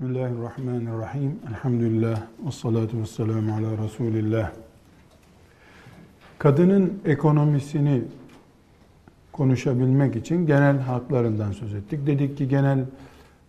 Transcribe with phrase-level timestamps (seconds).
[0.00, 1.38] Bismillahirrahmanirrahim.
[1.48, 2.22] Elhamdülillah.
[2.46, 4.50] Ve salatu ve selamu ala Resulillah.
[6.38, 8.02] Kadının ekonomisini
[9.32, 12.06] konuşabilmek için genel haklarından söz ettik.
[12.06, 12.84] Dedik ki genel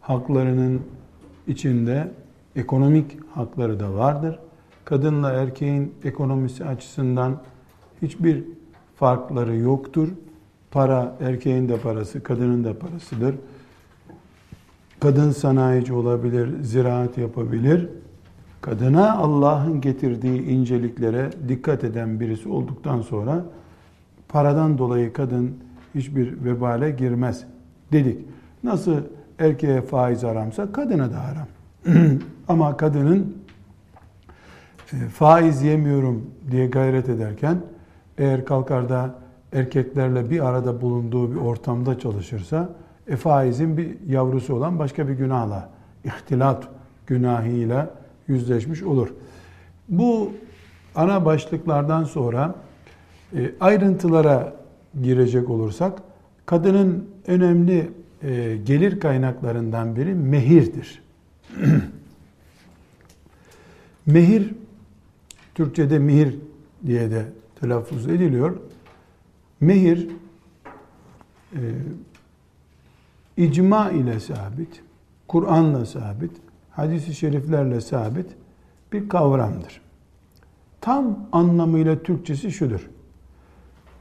[0.01, 0.81] haklarının
[1.47, 2.11] içinde
[2.55, 4.39] ekonomik hakları da vardır.
[4.85, 7.41] Kadınla erkeğin ekonomisi açısından
[8.01, 8.43] hiçbir
[8.95, 10.07] farkları yoktur.
[10.71, 13.35] Para erkeğin de parası, kadının da parasıdır.
[14.99, 17.89] Kadın sanayici olabilir, ziraat yapabilir.
[18.61, 23.45] Kadına Allah'ın getirdiği inceliklere dikkat eden birisi olduktan sonra
[24.27, 25.57] paradan dolayı kadın
[25.95, 27.43] hiçbir vebale girmez
[27.91, 28.25] dedik.
[28.63, 28.95] Nasıl
[29.39, 31.47] erkeğe faiz haramsa kadına da haram.
[32.47, 33.35] Ama kadının
[34.93, 37.57] e, faiz yemiyorum diye gayret ederken
[38.17, 39.15] eğer kalkar da
[39.53, 42.69] erkeklerle bir arada bulunduğu bir ortamda çalışırsa
[43.09, 45.69] e faizin bir yavrusu olan başka bir günahla,
[46.03, 46.67] ihtilat
[47.07, 47.95] günahıyla
[48.27, 49.13] yüzleşmiş olur.
[49.89, 50.31] Bu
[50.95, 52.55] ana başlıklardan sonra
[53.35, 54.53] e, ayrıntılara
[55.01, 56.01] girecek olursak,
[56.45, 57.91] kadının önemli
[58.23, 61.03] e, gelir kaynaklarından biri mehirdir.
[64.05, 64.53] mehir,
[65.55, 66.35] Türkçe'de mihir
[66.85, 67.25] diye de
[67.59, 68.57] telaffuz ediliyor.
[69.61, 70.09] Mehir,
[71.53, 71.59] e,
[73.39, 74.83] icma ile sabit,
[75.27, 76.31] Kur'an'la sabit,
[76.71, 78.25] hadis-i şeriflerle sabit
[78.93, 79.81] bir kavramdır.
[80.81, 82.89] Tam anlamıyla Türkçesi şudur.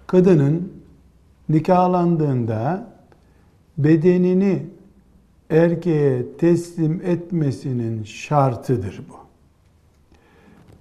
[0.06, 0.72] Kadının
[1.48, 2.92] nikahlandığında
[3.78, 4.66] bedenini
[5.50, 9.16] erkeğe teslim etmesinin şartıdır bu.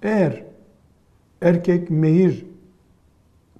[0.03, 0.43] Eğer
[1.41, 2.45] erkek mehir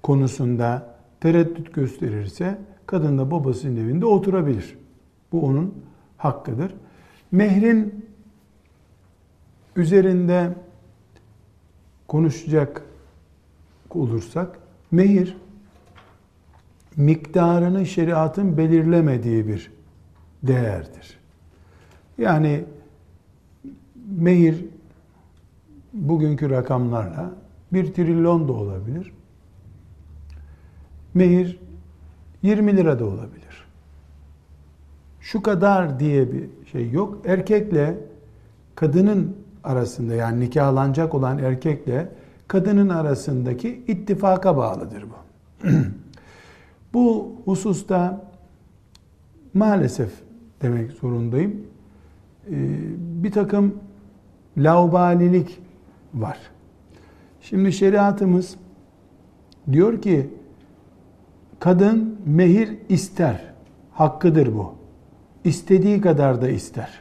[0.02, 4.77] konusunda tereddüt gösterirse kadın da babasının evinde oturabilir.
[5.32, 5.84] Bu onun
[6.16, 6.74] hakkıdır.
[7.32, 8.06] Mehrin
[9.76, 10.54] üzerinde
[12.08, 12.82] konuşacak
[13.90, 14.58] olursak,
[14.90, 15.36] mehir
[16.96, 19.72] miktarını şeriatın belirlemediği bir
[20.42, 21.18] değerdir.
[22.18, 22.64] Yani
[24.18, 24.64] mehir
[25.92, 27.30] bugünkü rakamlarla
[27.72, 29.12] bir trilyon da olabilir.
[31.14, 31.58] Mehir
[32.42, 33.47] 20 lira da olabilir
[35.28, 37.18] şu kadar diye bir şey yok.
[37.26, 37.98] Erkekle
[38.74, 42.08] kadının arasında yani nikahlanacak olan erkekle
[42.48, 45.68] kadının arasındaki ittifaka bağlıdır bu.
[46.94, 48.24] bu hususta
[49.54, 50.10] maalesef
[50.62, 51.66] demek zorundayım.
[52.50, 52.52] Ee,
[52.96, 53.74] bir takım
[54.56, 55.60] laubalilik
[56.14, 56.38] var.
[57.40, 58.56] Şimdi şeriatımız
[59.72, 60.30] diyor ki
[61.60, 63.54] kadın mehir ister.
[63.92, 64.77] Hakkıdır bu.
[65.48, 67.00] İstediği kadar da ister.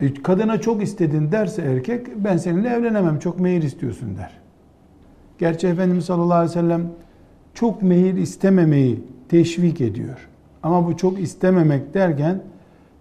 [0.00, 4.30] E, kadına çok istedin derse erkek ben seninle evlenemem çok mehir istiyorsun der.
[5.38, 6.90] Gerçi Efendimiz sallallahu aleyhi ve sellem
[7.54, 10.28] çok mehir istememeyi teşvik ediyor.
[10.62, 12.42] Ama bu çok istememek derken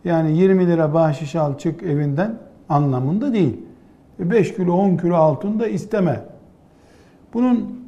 [0.06, 2.38] yani 20 lira bahşiş al çık evinden
[2.70, 3.58] anlamında değil.
[4.20, 6.22] 5 e, kilo 10 kilo altın da isteme.
[7.34, 7.80] Bunun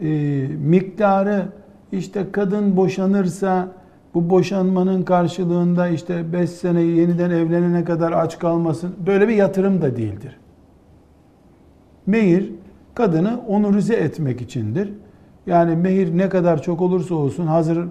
[0.00, 0.08] e,
[0.58, 1.48] miktarı
[1.94, 3.68] işte kadın boşanırsa
[4.14, 8.94] bu boşanmanın karşılığında işte 5 sene yeniden evlenene kadar aç kalmasın.
[9.06, 10.36] Böyle bir yatırım da değildir.
[12.06, 12.52] Mehir
[12.94, 14.92] kadını onurize etmek içindir.
[15.46, 17.86] Yani mehir ne kadar çok olursa olsun hazır e,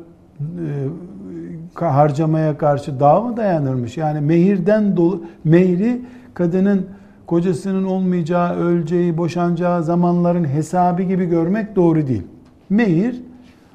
[1.76, 3.98] harcamaya karşı daha mı dayanırmış?
[3.98, 6.02] Yani mehirden dolu mehri
[6.34, 6.86] kadının
[7.28, 12.24] kocasının olmayacağı, öleceği, boşanacağı zamanların hesabı gibi görmek doğru değil.
[12.70, 13.22] Mehir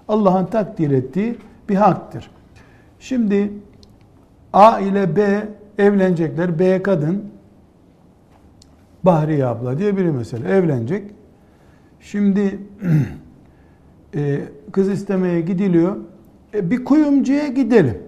[0.08, 1.36] Allah'ın takdir ettiği
[1.68, 2.30] bir haktır.
[3.00, 3.52] Şimdi
[4.52, 5.48] A ile B
[5.78, 6.58] evlenecekler.
[6.58, 7.24] B kadın
[9.02, 11.10] Bahriye abla diye biri mesela evlenecek.
[12.00, 12.58] Şimdi
[14.14, 14.40] e,
[14.72, 15.96] kız istemeye gidiliyor.
[16.54, 17.98] E, bir kuyumcuya gidelim.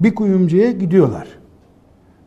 [0.00, 1.28] Bir kuyumcuya gidiyorlar.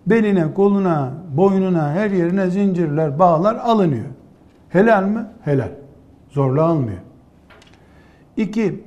[0.08, 4.06] Beline, koluna, boynuna, her yerine zincirler, bağlar alınıyor.
[4.70, 5.26] Helal mi?
[5.42, 5.70] Helal.
[6.30, 6.98] Zorla almıyor.
[8.38, 8.84] İki,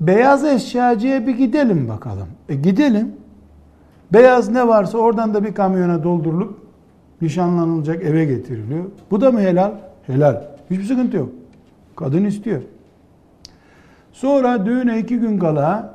[0.00, 2.28] beyaz eşyacıya bir gidelim bakalım.
[2.48, 3.12] E gidelim.
[4.12, 6.58] Beyaz ne varsa oradan da bir kamyona doldurulup
[7.22, 8.84] nişanlanılacak eve getiriliyor.
[9.10, 9.72] Bu da mı helal?
[10.06, 10.42] Helal.
[10.70, 11.28] Hiçbir sıkıntı yok.
[11.96, 12.62] Kadın istiyor.
[14.12, 15.94] Sonra düğüne iki gün kala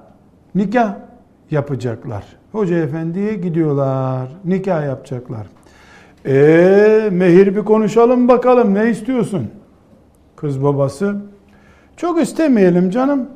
[0.56, 0.96] nikah
[1.52, 2.26] yapacaklar.
[2.52, 4.30] Hoca efendiye gidiyorlar.
[4.46, 5.48] Nikah yapacaklar.
[6.26, 9.48] Eee mehir bir konuşalım bakalım ne istiyorsun?
[10.36, 11.16] Kız babası
[11.98, 13.30] çok istemeyelim canım.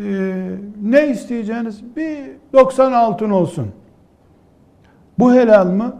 [0.00, 0.50] Ee,
[0.82, 1.96] ne isteyeceğiniz?
[1.96, 2.18] Bir
[2.52, 3.66] 90 altın olsun.
[5.18, 5.96] Bu helal mı?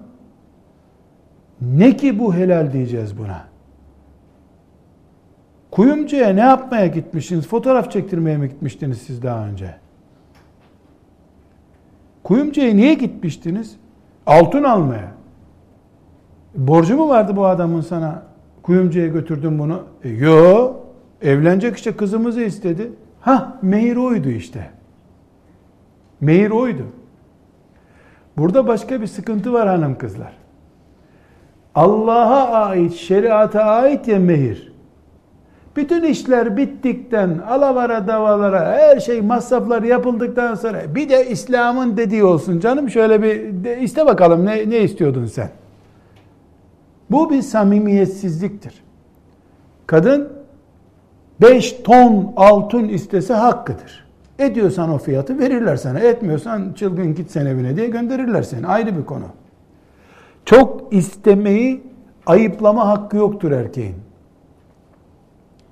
[1.61, 3.45] Ne ki bu helal diyeceğiz buna?
[5.71, 7.49] Kuyumcuya ne yapmaya gitmişsiniz?
[7.49, 9.75] Fotoğraf çektirmeye mi gitmiştiniz siz daha önce?
[12.25, 13.77] Kuyumcuya niye gitmiştiniz?
[14.27, 15.13] Altın almaya.
[16.55, 18.23] Borcu mu vardı bu adamın sana?
[18.63, 19.83] Kuyumcuya götürdün bunu.
[20.05, 20.73] E, yo,
[21.23, 22.93] evlenecek işte kızımızı istedi.
[23.21, 24.71] Ha, mehir oydu işte.
[26.21, 26.87] Mehir oydu.
[28.37, 30.33] Burada başka bir sıkıntı var hanım kızlar.
[31.75, 34.73] Allah'a ait, şeriata ait ya mehir.
[35.77, 42.61] Bütün işler bittikten, alavara davalara, her şey masraflar yapıldıktan sonra bir de İslam'ın dediği olsun
[42.61, 45.51] canım şöyle bir de iste bakalım ne, ne istiyordun sen?
[47.11, 48.83] Bu bir samimiyetsizliktir.
[49.87, 50.40] Kadın
[51.41, 54.05] 5 ton altın istese hakkıdır.
[54.39, 55.99] Ediyorsan o fiyatı verirler sana.
[55.99, 58.67] Etmiyorsan çılgın git sen evine diye gönderirler seni.
[58.67, 59.25] Ayrı bir konu.
[60.45, 61.83] Çok istemeyi
[62.27, 63.97] ayıplama hakkı yoktur erkeğin.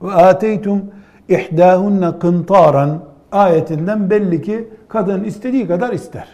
[0.03, 0.85] Ve ateytum
[1.29, 6.29] ihdahunne kıntaran ayetinden belli ki kadın istediği kadar ister.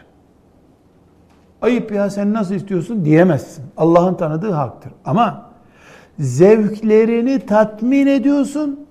[1.62, 3.64] Ayıp ya sen nasıl istiyorsun diyemezsin.
[3.76, 4.92] Allah'ın tanıdığı haktır.
[5.04, 5.50] Ama
[6.18, 8.86] zevklerini tatmin ediyorsun.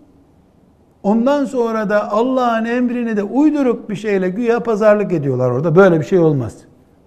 [1.03, 5.75] Ondan sonra da Allah'ın emrini de uyduruk bir şeyle güya pazarlık ediyorlar orada.
[5.75, 6.57] Böyle bir şey olmaz.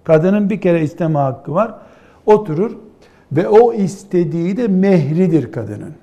[0.03, 1.75] Kadının bir kere isteme hakkı var.
[2.25, 2.71] Oturur
[3.31, 5.93] ve o istediği de mehridir kadının.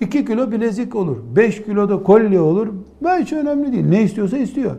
[0.00, 1.16] 2 kilo bilezik olur.
[1.36, 2.68] 5 kilo da kolye olur.
[3.04, 3.86] Ben hiç önemli değil.
[3.86, 4.76] Ne istiyorsa istiyor.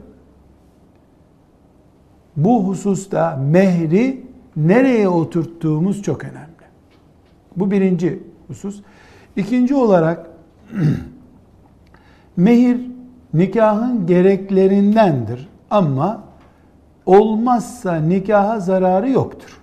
[2.38, 4.25] Bu hususta mehri
[4.57, 6.46] nereye oturttuğumuz çok önemli.
[7.56, 8.81] Bu birinci husus.
[9.36, 10.28] İkinci olarak
[12.38, 12.92] mehir
[13.34, 16.24] nikahın gereklerindendir ama
[17.06, 19.62] olmazsa nikaha zararı yoktur.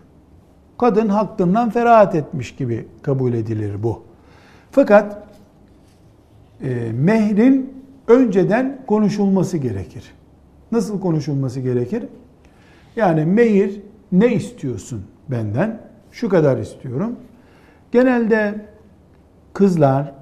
[0.79, 4.03] Kadın hakkından ferahat etmiş gibi kabul edilir bu.
[4.71, 5.23] Fakat
[6.63, 10.13] e, mehrin önceden konuşulması gerekir.
[10.73, 12.05] Nasıl konuşulması gerekir?
[12.97, 13.81] Yani mehir
[14.13, 15.81] ne istiyorsun benden?
[16.13, 17.17] Şu kadar istiyorum.
[17.93, 18.67] Genelde
[19.53, 20.15] kızlar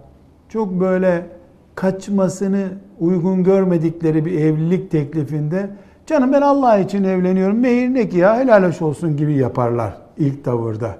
[0.48, 1.26] çok böyle
[1.74, 2.68] kaçmasını
[3.00, 5.70] uygun görmedikleri bir evlilik teklifinde
[6.06, 10.44] canım ben Allah için evleniyorum mehir ne ki ya helal hoş olsun gibi yaparlar ilk
[10.44, 10.96] tavırda.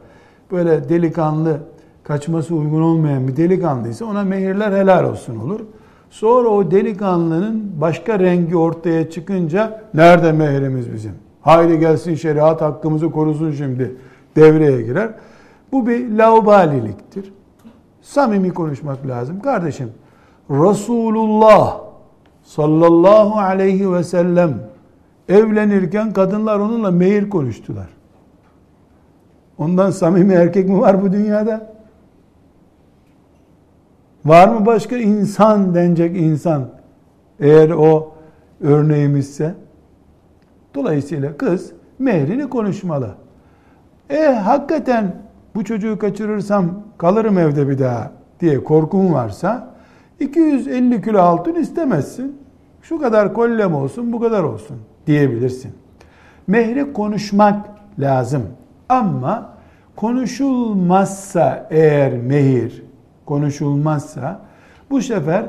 [0.53, 1.59] Böyle delikanlı
[2.05, 5.61] kaçması uygun olmayan bir delikanlıysa ona mehirler helal olsun olur.
[6.11, 11.13] Sonra o delikanlının başka rengi ortaya çıkınca nerede mehrimiz bizim?
[11.41, 13.97] Haydi gelsin şeriat hakkımızı korusun şimdi
[14.37, 15.11] devreye girer.
[15.73, 17.33] Bu bir laubaliliktir.
[18.03, 19.41] Samimi konuşmak lazım.
[19.41, 19.91] Kardeşim
[20.51, 21.81] Resulullah
[22.43, 24.55] sallallahu aleyhi ve sellem
[25.29, 27.89] evlenirken kadınlar onunla mehir konuştular.
[29.59, 31.73] Ondan samimi erkek mi var bu dünyada?
[34.25, 36.69] Var mı başka insan denecek insan?
[37.41, 38.13] Eğer o
[38.61, 39.55] örneğimizse.
[40.75, 43.15] Dolayısıyla kız mehrini konuşmalı.
[44.11, 45.17] E hakikaten
[45.55, 48.11] bu çocuğu kaçırırsam kalırım evde bir daha
[48.41, 49.75] diye korkun varsa
[50.21, 52.37] 250 kilo altın istemezsin.
[52.83, 54.77] Şu kadar kollem olsun, bu kadar olsun
[55.07, 55.73] diyebilirsin.
[56.47, 57.69] Mehri konuşmak
[57.99, 58.43] lazım.
[58.89, 59.57] Ama
[59.97, 62.83] konuşulmazsa eğer mehir
[63.27, 64.41] konuşulmazsa
[64.91, 65.45] bu sefer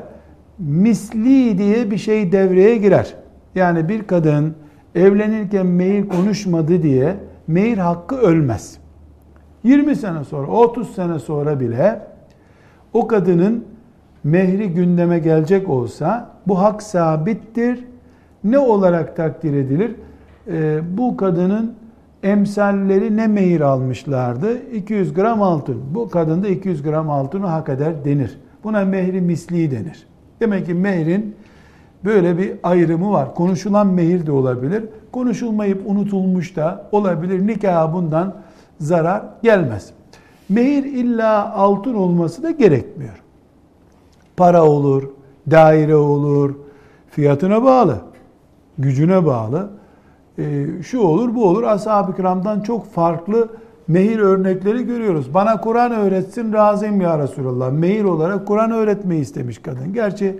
[0.58, 3.14] misli diye bir şey devreye girer.
[3.54, 4.54] Yani bir kadın
[4.94, 8.78] evlenirken mehir konuşmadı diye mehir hakkı ölmez.
[9.64, 12.00] 20 sene sonra, 30 sene sonra bile
[12.92, 13.71] o kadının
[14.24, 17.84] mehri gündeme gelecek olsa bu hak sabittir.
[18.44, 19.94] Ne olarak takdir edilir?
[20.48, 21.74] Ee, bu kadının
[22.22, 24.62] emsalleri ne mehir almışlardı?
[24.72, 25.82] 200 gram altın.
[25.94, 28.38] Bu kadın da 200 gram altını hak eder denir.
[28.64, 30.06] Buna mehri misli denir.
[30.40, 31.36] Demek ki mehrin
[32.04, 33.34] böyle bir ayrımı var.
[33.34, 34.84] Konuşulan mehir de olabilir.
[35.12, 37.46] Konuşulmayıp unutulmuş da olabilir.
[37.46, 38.34] Nikaha bundan
[38.80, 39.90] zarar gelmez.
[40.48, 43.22] Mehir illa altın olması da gerekmiyor.
[44.36, 45.02] Para olur,
[45.50, 46.54] daire olur,
[47.10, 48.00] fiyatına bağlı,
[48.78, 49.70] gücüne bağlı
[50.38, 51.62] e, şu olur bu olur.
[51.62, 53.48] Ashab-ı kiramdan çok farklı
[53.88, 55.34] mehir örnekleri görüyoruz.
[55.34, 57.72] Bana Kur'an öğretsin razıyım ya Resulallah.
[57.72, 59.92] Mehir olarak Kur'an öğretmeyi istemiş kadın.
[59.92, 60.38] Gerçi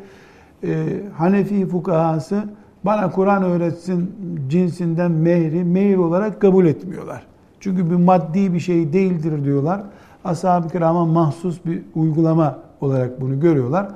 [0.65, 2.45] e, Hanefi fukahası
[2.85, 4.13] bana Kur'an öğretsin
[4.49, 7.27] cinsinden mehri mehir olarak kabul etmiyorlar.
[7.61, 9.81] Çünkü bir maddi bir şey değildir diyorlar.
[10.25, 13.89] Ashab-ı kirama mahsus bir uygulama olarak bunu görüyorlar.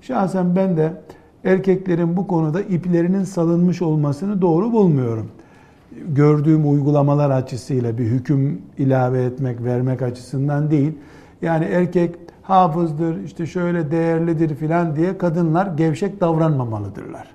[0.00, 0.92] Şahsen ben de
[1.44, 5.30] erkeklerin bu konuda iplerinin salınmış olmasını doğru bulmuyorum.
[6.08, 10.92] gördüğüm uygulamalar açısıyla bir hüküm ilave etmek, vermek açısından değil.
[11.42, 17.28] Yani erkek hafızdır, işte şöyle değerlidir filan diye kadınlar gevşek davranmamalıdırlar.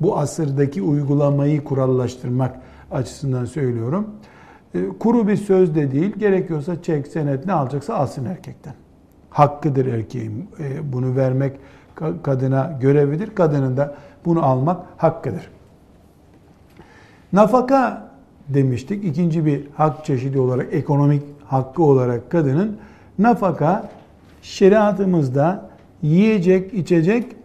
[0.00, 4.06] Bu asırdaki uygulamayı kurallaştırmak açısından söylüyorum.
[4.74, 8.74] E, kuru bir söz de değil, gerekiyorsa çek, senet ne alacaksa alsın erkekten.
[9.36, 11.52] Hakkıdır erkeğin e, bunu vermek
[12.22, 13.34] kadına görevidir.
[13.34, 15.48] Kadının da bunu almak hakkıdır.
[17.32, 18.10] Nafaka
[18.48, 19.04] demiştik.
[19.04, 22.76] İkinci bir hak çeşidi olarak, ekonomik hakkı olarak kadının
[23.18, 23.88] nafaka
[24.42, 25.70] şeriatımızda
[26.02, 27.36] yiyecek, içecek,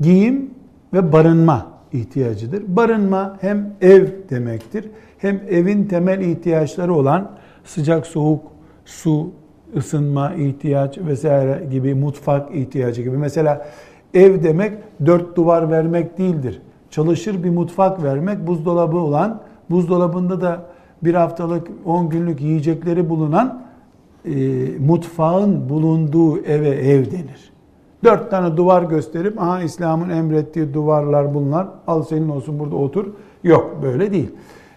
[0.00, 0.50] giyim
[0.92, 2.76] ve barınma ihtiyacıdır.
[2.76, 7.30] Barınma hem ev demektir, hem evin temel ihtiyaçları olan
[7.64, 8.42] sıcak, soğuk,
[8.84, 9.30] su,
[9.76, 13.16] ısınma ihtiyaç vesaire gibi mutfak ihtiyacı gibi.
[13.16, 13.66] Mesela
[14.14, 14.72] ev demek
[15.06, 16.62] dört duvar vermek değildir.
[16.90, 20.62] Çalışır bir mutfak vermek, buzdolabı olan, buzdolabında da
[21.04, 23.62] bir haftalık, on günlük yiyecekleri bulunan
[24.24, 24.32] e,
[24.78, 27.52] mutfağın bulunduğu eve ev denir.
[28.04, 33.06] Dört tane duvar gösterip, aha İslam'ın emrettiği duvarlar bunlar, al senin olsun burada otur.
[33.44, 34.30] Yok böyle değil.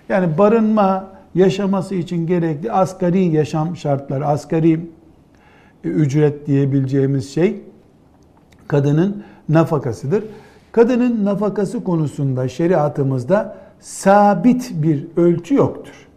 [0.10, 4.74] Yani barınma, yaşaması için gerekli asgari yaşam şartları, asgari
[5.84, 7.62] e, ücret diyebileceğimiz şey
[8.68, 10.24] kadının nafakasıdır.
[10.72, 16.08] Kadının nafakası konusunda şeriatımızda sabit bir ölçü yoktur.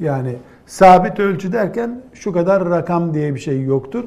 [0.00, 0.36] Yani
[0.66, 4.04] sabit ölçü derken şu kadar rakam diye bir şey yoktur.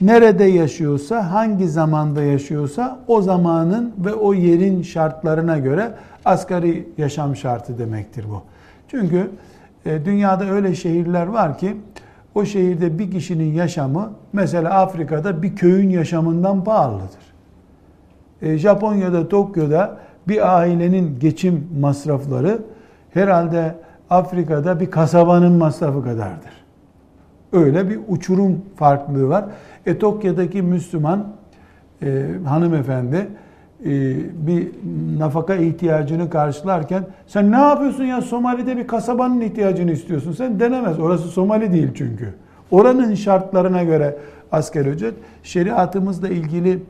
[0.00, 7.78] Nerede yaşıyorsa, hangi zamanda yaşıyorsa o zamanın ve o yerin şartlarına göre asgari yaşam şartı
[7.78, 8.42] demektir bu.
[8.88, 9.30] Çünkü
[9.86, 11.76] e, dünyada öyle şehirler var ki
[12.34, 17.34] o şehirde bir kişinin yaşamı mesela Afrika'da bir köyün yaşamından pahalıdır.
[18.42, 19.98] E, Japonya'da, Tokyo'da
[20.28, 22.58] bir ailenin geçim masrafları
[23.14, 23.74] herhalde
[24.10, 26.64] Afrika'da bir kasabanın masrafı kadardır.
[27.52, 29.44] Öyle bir uçurum farklılığı var.
[29.86, 31.26] E, Tokyo'daki Müslüman
[32.02, 33.28] e, hanımefendi
[34.46, 34.68] bir
[35.18, 40.32] nafaka ihtiyacını karşılarken sen ne yapıyorsun ya Somali'de bir kasabanın ihtiyacını istiyorsun.
[40.32, 40.98] Sen denemez.
[40.98, 42.34] Orası Somali değil çünkü.
[42.70, 44.16] Oranın şartlarına göre
[44.52, 46.82] asker ücret şeriatımızla ilgili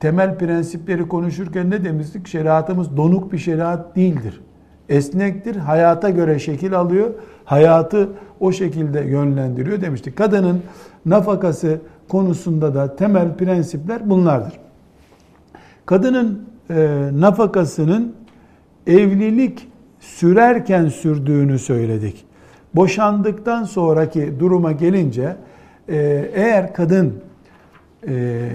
[0.00, 2.28] temel prensipleri konuşurken ne demiştik?
[2.28, 4.40] Şeriatımız donuk bir şeriat değildir.
[4.88, 7.10] Esnektir, hayata göre şekil alıyor,
[7.44, 8.08] hayatı
[8.40, 10.16] o şekilde yönlendiriyor demiştik.
[10.16, 10.62] Kadının
[11.06, 14.67] nafakası konusunda da temel prensipler bunlardır.
[15.88, 16.74] Kadının e,
[17.12, 18.14] nafakasının
[18.86, 19.68] evlilik
[20.00, 22.24] sürerken sürdüğünü söyledik.
[22.74, 25.36] Boşandıktan sonraki duruma gelince
[25.88, 25.96] e,
[26.34, 27.14] eğer kadın
[28.08, 28.48] e,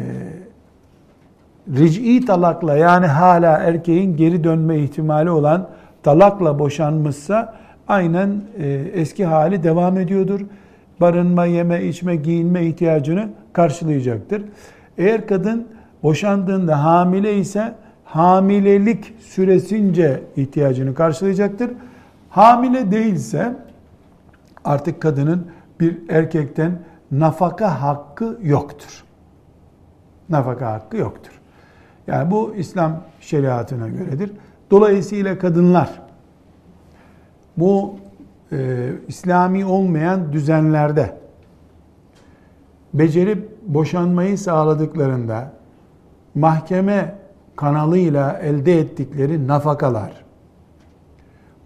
[1.77, 5.69] ric'i talakla yani hala erkeğin geri dönme ihtimali olan
[6.03, 7.53] talakla boşanmışsa
[7.87, 10.41] aynen e, eski hali devam ediyordur.
[11.01, 14.41] Barınma, yeme, içme, giyinme ihtiyacını karşılayacaktır.
[14.97, 15.67] Eğer kadın
[16.03, 21.71] boşandığında hamile ise hamilelik süresince ihtiyacını karşılayacaktır.
[22.29, 23.55] Hamile değilse
[24.65, 25.47] artık kadının
[25.79, 26.79] bir erkekten
[27.11, 29.03] nafaka hakkı yoktur.
[30.29, 31.31] Nafaka hakkı yoktur.
[32.07, 34.31] Yani bu İslam şeriatına göredir.
[34.71, 36.01] Dolayısıyla kadınlar
[37.57, 37.95] bu
[38.51, 41.17] e, İslami olmayan düzenlerde
[42.93, 45.53] becerip boşanmayı sağladıklarında
[46.35, 47.15] mahkeme
[47.55, 50.23] kanalıyla elde ettikleri nafakalar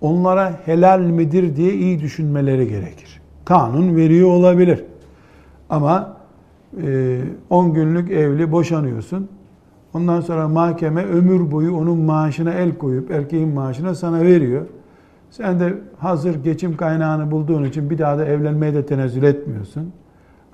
[0.02, 3.22] onlara helal midir diye iyi düşünmeleri gerekir.
[3.46, 4.84] Kanun veriyor olabilir.
[5.70, 6.18] Ama
[7.50, 9.28] 10 e, günlük evli boşanıyorsun.
[9.94, 14.66] Ondan sonra mahkeme ömür boyu onun maaşına el koyup erkeğin maaşına sana veriyor.
[15.32, 19.94] Sen de hazır geçim kaynağını bulduğun için bir daha da evlenmeye de tenezzül etmiyorsun.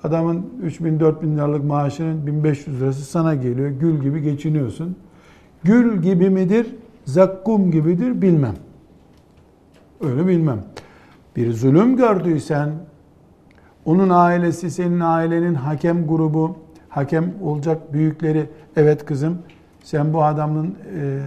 [0.04, 3.70] Adamın 3 bin 4 bin liralık maaşının 1500 lirası sana geliyor.
[3.70, 4.96] Gül gibi geçiniyorsun.
[5.62, 8.54] Gül gibi midir, zakkum gibidir bilmem.
[10.00, 10.60] Öyle bilmem.
[11.36, 12.70] Bir zulüm gördüysen,
[13.84, 16.56] onun ailesi, senin ailenin hakem grubu,
[16.88, 18.46] hakem olacak büyükleri,
[18.76, 19.38] evet kızım
[19.84, 21.20] sen bu adamın e,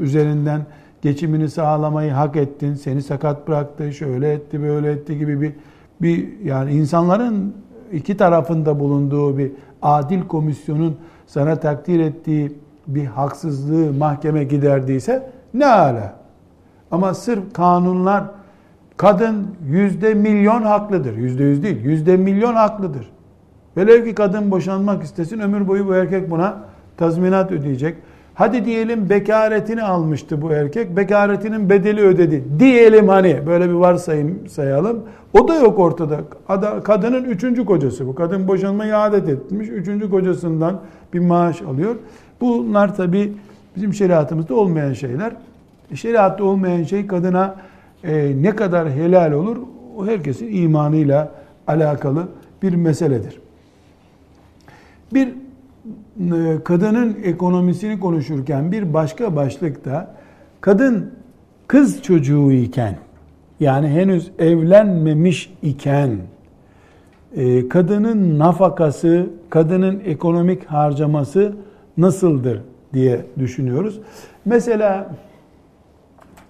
[0.00, 0.66] üzerinden
[1.02, 5.52] geçimini sağlamayı hak ettin, seni sakat bıraktı, şöyle etti, böyle etti gibi bir
[6.02, 7.54] bir yani insanların
[7.92, 12.52] iki tarafında bulunduğu bir adil komisyonun sana takdir ettiği
[12.86, 16.14] bir haksızlığı mahkeme giderdiyse ne ala.
[16.90, 18.24] Ama sırf kanunlar
[18.96, 21.16] kadın yüzde milyon haklıdır.
[21.16, 23.10] Yüzde yüz değil, yüzde milyon haklıdır.
[23.76, 26.56] Velev ki kadın boşanmak istesin ömür boyu bu erkek buna
[26.96, 27.96] tazminat ödeyecek.
[28.34, 30.96] Hadi diyelim bekaretini almıştı bu erkek.
[30.96, 32.44] Bekaretinin bedeli ödedi.
[32.58, 35.02] Diyelim hani böyle bir varsayım sayalım.
[35.32, 36.20] O da yok ortada.
[36.84, 38.14] Kadının üçüncü kocası bu.
[38.14, 39.68] Kadın boşanmayı adet etmiş.
[39.68, 40.80] Üçüncü kocasından
[41.14, 41.96] bir maaş alıyor.
[42.40, 43.32] Bunlar tabi
[43.76, 45.32] bizim şeriatımızda olmayan şeyler.
[45.94, 47.56] Şeriatta olmayan şey kadına
[48.04, 49.56] e, ne kadar helal olur
[49.96, 51.32] o herkesin imanıyla
[51.66, 52.28] alakalı
[52.62, 53.40] bir meseledir.
[55.14, 55.32] Bir e,
[56.64, 60.14] kadının ekonomisini konuşurken bir başka başlıkta
[60.60, 61.14] kadın
[61.66, 62.98] kız çocuğu iken
[63.60, 66.18] yani henüz evlenmemiş iken
[67.36, 71.52] e, kadının nafakası, kadının ekonomik harcaması
[71.98, 72.60] nasıldır
[72.92, 74.00] diye düşünüyoruz.
[74.44, 75.16] Mesela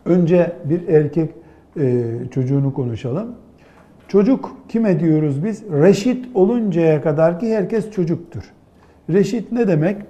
[0.05, 1.31] önce bir erkek
[1.77, 3.35] e, çocuğunu konuşalım.
[4.09, 5.65] Çocuk kime diyoruz biz?
[5.73, 8.43] Reşit oluncaya kadar ki herkes çocuktur.
[9.13, 10.03] Reşit ne demek?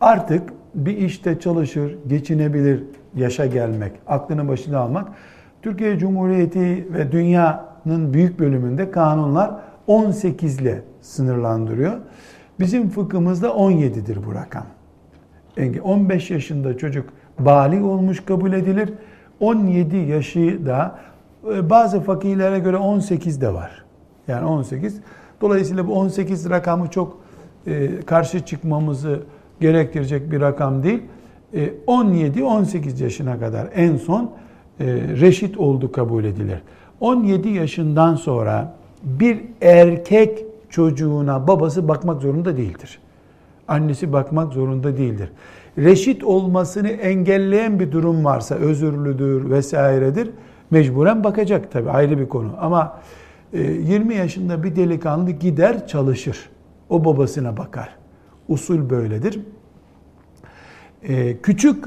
[0.00, 0.42] Artık
[0.74, 2.82] bir işte çalışır, geçinebilir,
[3.14, 5.08] yaşa gelmek, aklını başına almak.
[5.62, 9.50] Türkiye Cumhuriyeti ve dünyanın büyük bölümünde kanunlar
[9.86, 11.92] 18 ile sınırlandırıyor.
[12.60, 14.66] Bizim fıkhımızda 17'dir bu rakam.
[15.82, 18.92] 15 yaşında çocuk bali olmuş kabul edilir.
[19.40, 20.98] 17 yaşı da
[21.54, 23.84] e, bazı fakihlere göre 18 de var.
[24.28, 25.00] Yani 18.
[25.40, 27.23] Dolayısıyla bu 18 rakamı çok
[28.06, 29.20] karşı çıkmamızı
[29.60, 31.02] gerektirecek bir rakam değil.
[31.86, 34.30] 17-18 e, yaşına kadar en son
[35.20, 36.58] reşit oldu kabul edilir.
[37.00, 42.98] 17 yaşından sonra bir erkek çocuğuna babası bakmak zorunda değildir.
[43.68, 45.30] Annesi bakmak zorunda değildir.
[45.78, 50.30] Reşit olmasını engelleyen bir durum varsa özürlüdür vesairedir
[50.70, 52.50] mecburen bakacak tabi ayrı bir konu.
[52.60, 53.00] Ama
[53.52, 56.48] 20 yaşında bir delikanlı gider çalışır.
[56.90, 57.96] O babasına bakar.
[58.48, 59.40] Usul böyledir.
[61.42, 61.84] Küçük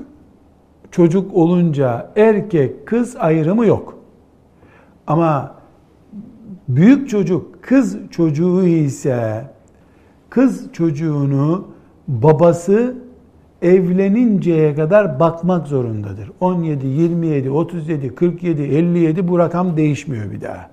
[0.91, 3.97] çocuk olunca erkek kız ayrımı yok.
[5.07, 5.55] Ama
[6.67, 9.45] büyük çocuk kız çocuğu ise
[10.29, 11.67] kız çocuğunu
[12.07, 12.95] babası
[13.62, 16.31] evleninceye kadar bakmak zorundadır.
[16.39, 20.69] 17, 27, 37, 47, 57 bu rakam değişmiyor bir daha.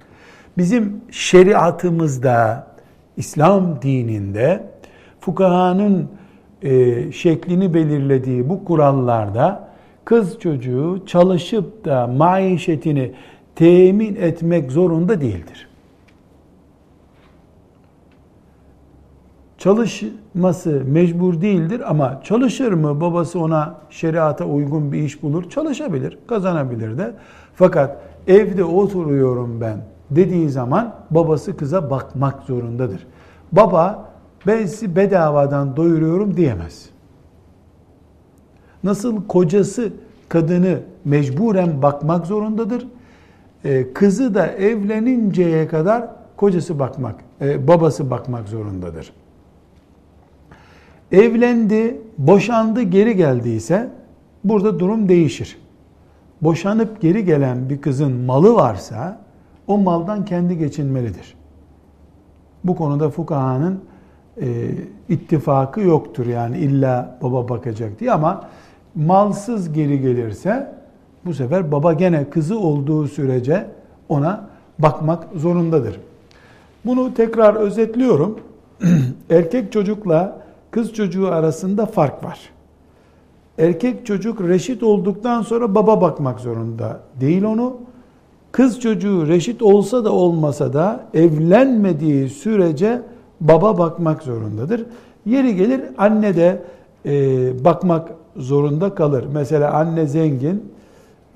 [0.58, 2.66] Bizim şeriatımızda,
[3.16, 4.64] İslam dininde
[5.20, 6.08] fukahanın
[6.62, 9.68] e, şeklini belirlediği bu kurallarda
[10.04, 13.12] kız çocuğu çalışıp da maişetini
[13.54, 15.68] temin etmek zorunda değildir.
[19.58, 25.50] Çalışması mecbur değildir ama çalışır mı babası ona şeriata uygun bir iş bulur?
[25.50, 27.14] Çalışabilir, kazanabilir de.
[27.54, 33.06] Fakat evde oturuyorum ben dediği zaman babası kıza bakmak zorundadır.
[33.52, 34.08] Baba
[34.46, 36.88] ben sizi bedavadan doyuruyorum diyemez.
[38.84, 39.92] Nasıl kocası
[40.28, 42.86] kadını mecburen bakmak zorundadır.
[43.64, 49.12] Ee, kızı da evleninceye kadar kocası bakmak, e, babası bakmak zorundadır.
[51.12, 53.90] Evlendi, boşandı, geri geldiyse
[54.44, 55.58] burada durum değişir.
[56.42, 59.23] Boşanıp geri gelen bir kızın malı varsa
[59.66, 61.34] o maldan kendi geçinmelidir.
[62.64, 63.80] Bu konuda fukahanın
[64.40, 64.70] e,
[65.08, 68.48] ittifakı yoktur yani illa baba bakacak diye ama
[68.94, 70.74] malsız geri gelirse
[71.24, 73.66] bu sefer baba gene kızı olduğu sürece
[74.08, 74.48] ona
[74.78, 76.00] bakmak zorundadır.
[76.84, 78.40] Bunu tekrar özetliyorum.
[79.30, 80.38] Erkek çocukla
[80.70, 82.40] kız çocuğu arasında fark var.
[83.58, 87.76] Erkek çocuk reşit olduktan sonra baba bakmak zorunda değil onu.
[88.54, 93.02] Kız çocuğu reşit olsa da olmasa da evlenmediği sürece
[93.40, 94.86] baba bakmak zorundadır.
[95.26, 96.62] Yeri gelir anne de
[97.06, 99.24] e, bakmak zorunda kalır.
[99.32, 100.72] Mesela anne zengin,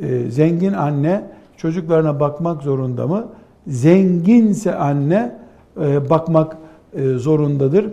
[0.01, 1.25] e, zengin anne
[1.57, 3.29] çocuklarına bakmak zorunda mı?
[3.67, 5.39] Zenginse anne
[5.81, 6.57] e, bakmak
[6.95, 7.87] e, zorundadır.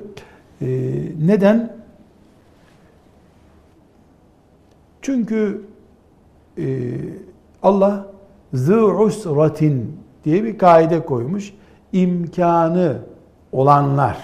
[0.61, 0.67] E,
[1.25, 1.75] neden?
[5.01, 5.61] Çünkü
[6.57, 6.65] e,
[7.63, 8.14] Allah
[8.55, 11.53] zı usratin diye bir kaide koymuş.
[11.93, 12.97] İmkanı
[13.51, 14.17] olanlar,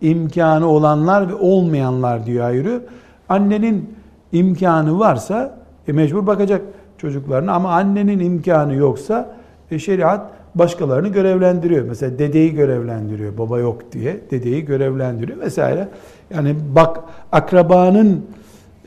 [0.00, 2.80] imkanı olanlar ve olmayanlar diyor ayırıyor.
[3.28, 3.94] Annenin
[4.32, 6.62] imkanı varsa e, mecbur bakacak
[6.98, 9.36] çocuklarına ama annenin imkanı yoksa
[9.70, 11.84] e, şeriat başkalarını görevlendiriyor.
[11.84, 13.38] Mesela dedeyi görevlendiriyor.
[13.38, 15.88] Baba yok diye dedeyi görevlendiriyor vesaire.
[16.34, 17.00] Yani bak
[17.32, 18.26] akrabanın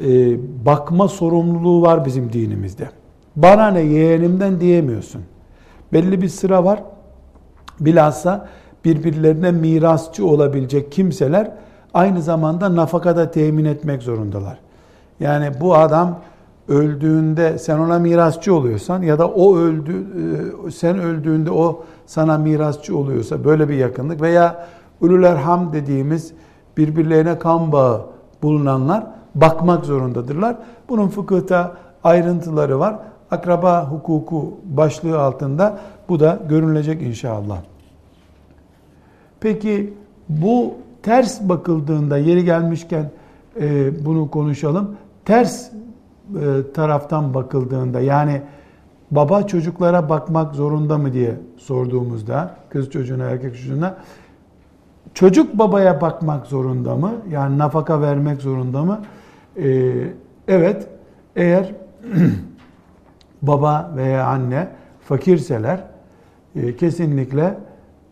[0.02, 2.90] e, bakma sorumluluğu var bizim dinimizde.
[3.36, 5.22] Bana ne yeğenimden diyemiyorsun.
[5.94, 6.84] Belli bir sıra var.
[7.80, 8.48] Bilhassa
[8.86, 11.52] birbirlerine mirasçı olabilecek kimseler
[11.94, 14.58] aynı zamanda nafakada temin etmek zorundalar.
[15.20, 16.20] Yani bu adam
[16.68, 20.06] öldüğünde sen ona mirasçı oluyorsan ya da o öldü
[20.68, 24.66] e, sen öldüğünde o sana mirasçı oluyorsa böyle bir yakınlık veya
[25.02, 26.34] ulul erham dediğimiz
[26.78, 28.02] birbirlerine kan bağı
[28.44, 30.56] bulunanlar bakmak zorundadırlar.
[30.90, 32.96] Bunun fıkıhta ayrıntıları var.
[33.32, 37.58] Akraba hukuku başlığı altında bu da görünecek inşallah.
[39.40, 39.94] Peki
[40.30, 43.12] bu ters bakıldığında yeri gelmişken
[43.62, 44.96] e, bunu konuşalım.
[45.26, 45.72] Ters e,
[46.74, 48.42] taraftan bakıldığında yani
[49.12, 53.98] baba çocuklara bakmak zorunda mı diye sorduğumuzda kız çocuğuna erkek çocuğuna
[55.14, 57.12] çocuk babaya bakmak zorunda mı?
[57.32, 59.02] Yani nafaka vermek zorunda mı?
[59.58, 59.94] Ee,
[60.48, 60.88] evet
[61.36, 61.72] eğer
[63.48, 64.68] baba veya anne
[65.02, 65.84] fakirseler
[66.56, 67.58] e, kesinlikle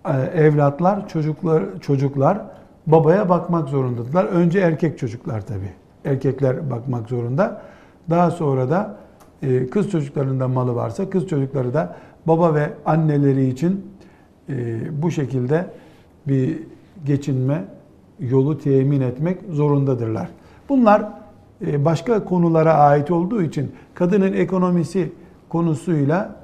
[0.06, 2.41] e, evlatlar çocuklar çocuklar
[2.88, 4.26] babaya bakmak zorundadılar.
[4.26, 5.69] Önce erkek çocuklar tabi.
[6.06, 7.62] Erkekler bakmak zorunda.
[8.10, 8.96] Daha sonra da
[9.41, 11.96] e, kız çocuklarında malı varsa kız çocukları da
[12.28, 13.93] baba ve anneleri için
[14.91, 15.65] bu şekilde
[16.28, 16.60] bir
[17.06, 17.63] geçinme
[18.19, 20.30] yolu temin etmek zorundadırlar.
[20.69, 21.10] Bunlar
[21.62, 25.12] başka konulara ait olduğu için kadının ekonomisi
[25.54, 26.36] konusuyla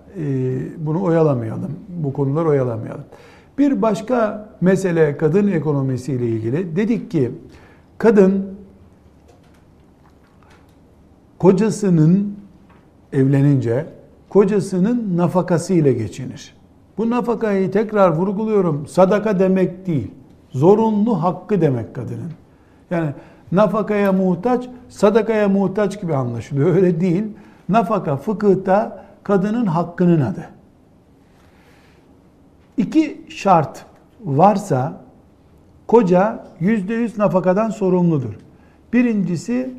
[0.78, 1.72] bunu oyalamayalım.
[1.90, 3.04] Bu konular oyalamayalım.
[3.58, 6.76] Bir başka mesele kadın ekonomisiyle ilgili.
[6.76, 7.32] Dedik ki
[7.98, 8.46] kadın
[11.40, 12.36] kocasının
[13.14, 13.86] evlenince
[14.30, 16.56] kocasının nafakası ile geçinir.
[16.98, 18.88] Bu nafakayı tekrar vurguluyorum.
[18.88, 20.12] Sadaka demek değil.
[20.52, 22.32] Zorunlu hakkı demek kadının.
[22.92, 23.10] Yani
[23.52, 26.76] nafakaya muhtaç, sadakaya muhtaç gibi anlaşılıyor.
[26.76, 27.24] Öyle değil.
[27.70, 30.50] Nafaka fıkıhta kadının hakkının adı.
[32.78, 33.86] İki şart
[34.24, 35.02] varsa
[35.88, 38.34] koca yüzde yüz nafakadan sorumludur.
[38.94, 39.74] Birincisi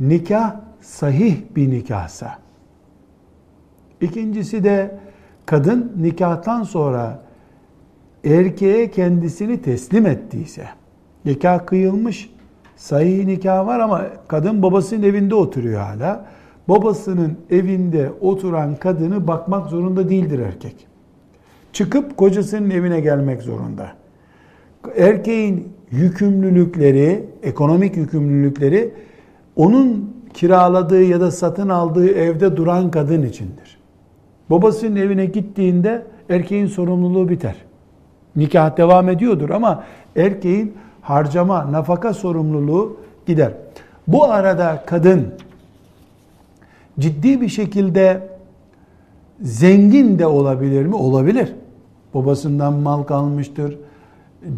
[0.00, 2.38] nikah sahih bir nikahsa.
[4.00, 4.98] İkincisi de
[5.46, 7.22] kadın nikahtan sonra
[8.24, 10.68] erkeğe kendisini teslim ettiyse,
[11.24, 12.30] nikah kıyılmış,
[12.76, 16.26] sahih nikah var ama kadın babasının evinde oturuyor hala.
[16.68, 20.86] Babasının evinde oturan kadını bakmak zorunda değildir erkek.
[21.72, 23.86] Çıkıp kocasının evine gelmek zorunda.
[24.96, 28.94] Erkeğin yükümlülükleri, ekonomik yükümlülükleri
[29.56, 33.78] onun kiraladığı ya da satın aldığı evde duran kadın içindir.
[34.50, 37.54] Babasının evine gittiğinde erkeğin sorumluluğu biter.
[38.36, 39.84] Nikah devam ediyordur ama
[40.16, 43.52] erkeğin harcama, nafaka sorumluluğu gider.
[44.08, 45.32] Bu arada kadın
[46.98, 48.28] ciddi bir şekilde
[49.40, 50.94] zengin de olabilir mi?
[50.94, 51.54] Olabilir.
[52.14, 53.78] Babasından mal kalmıştır.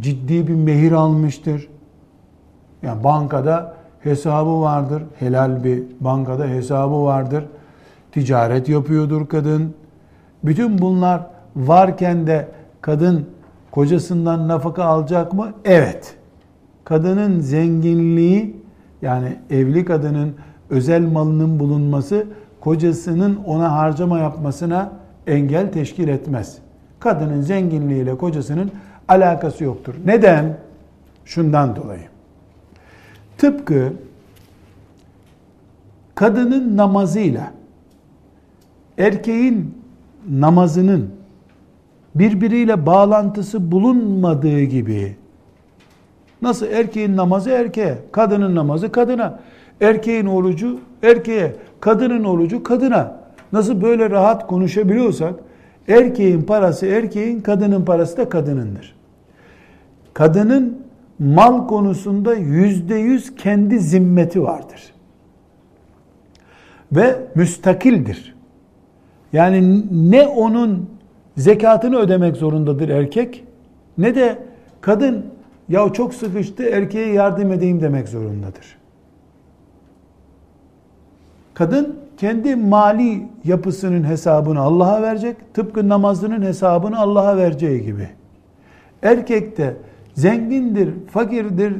[0.00, 1.68] Ciddi bir mehir almıştır.
[2.82, 5.02] Yani bankada hesabı vardır.
[5.18, 7.44] Helal bir bankada hesabı vardır.
[8.12, 9.74] Ticaret yapıyordur kadın.
[10.44, 11.26] Bütün bunlar
[11.56, 12.48] varken de
[12.80, 13.26] kadın
[13.70, 15.52] kocasından nafaka alacak mı?
[15.64, 16.14] Evet.
[16.84, 18.56] Kadının zenginliği
[19.02, 20.34] yani evli kadının
[20.70, 22.26] özel malının bulunması
[22.60, 24.92] kocasının ona harcama yapmasına
[25.26, 26.58] engel teşkil etmez.
[27.00, 28.70] Kadının zenginliğiyle kocasının
[29.08, 29.94] alakası yoktur.
[30.04, 30.56] Neden?
[31.24, 32.08] Şundan dolayı.
[33.38, 33.92] Tıpkı
[36.14, 37.52] kadının namazıyla
[38.98, 39.74] erkeğin
[40.30, 41.10] namazının
[42.14, 45.16] birbiriyle bağlantısı bulunmadığı gibi
[46.42, 49.40] nasıl erkeğin namazı erkeğe, kadının namazı kadına,
[49.80, 53.20] erkeğin orucu erkeğe, kadının orucu kadına
[53.52, 55.34] nasıl böyle rahat konuşabiliyorsak
[55.88, 58.94] erkeğin parası erkeğin, kadının parası da kadınındır.
[60.14, 60.78] Kadının
[61.18, 64.92] mal konusunda yüzde yüz kendi zimmeti vardır.
[66.92, 68.34] Ve müstakildir.
[69.32, 70.90] Yani ne onun
[71.36, 73.44] zekatını ödemek zorundadır erkek
[73.98, 74.38] ne de
[74.80, 75.26] kadın
[75.68, 78.79] ya çok sıkıştı erkeğe yardım edeyim demek zorundadır.
[81.60, 85.54] Kadın kendi mali yapısının hesabını Allah'a verecek.
[85.54, 88.08] Tıpkı namazının hesabını Allah'a vereceği gibi.
[89.02, 89.76] Erkek de
[90.14, 91.74] zengindir, fakirdir,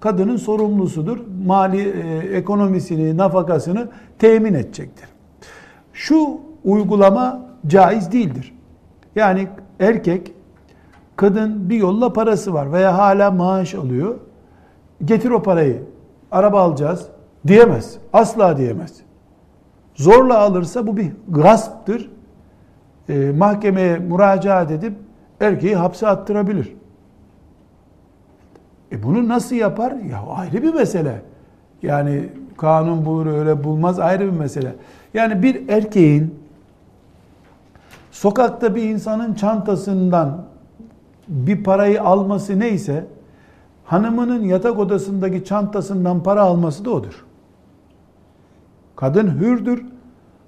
[0.00, 1.18] kadının sorumlusudur.
[1.46, 5.08] Mali e, ekonomisini, nafakasını temin edecektir.
[5.92, 8.54] Şu uygulama caiz değildir.
[9.16, 9.48] Yani
[9.80, 10.32] erkek
[11.16, 14.14] kadın bir yolla parası var veya hala maaş alıyor.
[15.04, 15.82] Getir o parayı.
[16.32, 17.08] Araba alacağız
[17.46, 17.98] diyemez.
[18.12, 18.92] Asla diyemez.
[19.94, 22.10] Zorla alırsa bu bir gasptır.
[23.08, 24.92] E, mahkemeye müracaat edip
[25.40, 26.76] erkeği hapse attırabilir.
[28.92, 29.92] E bunu nasıl yapar?
[29.92, 31.22] Ya ayrı bir mesele.
[31.82, 34.74] Yani kanun bulur öyle bulmaz ayrı bir mesele.
[35.14, 36.34] Yani bir erkeğin
[38.10, 40.44] sokakta bir insanın çantasından
[41.28, 43.06] bir parayı alması neyse
[43.84, 47.24] hanımının yatak odasındaki çantasından para alması da odur.
[49.00, 49.82] Kadın hürdür.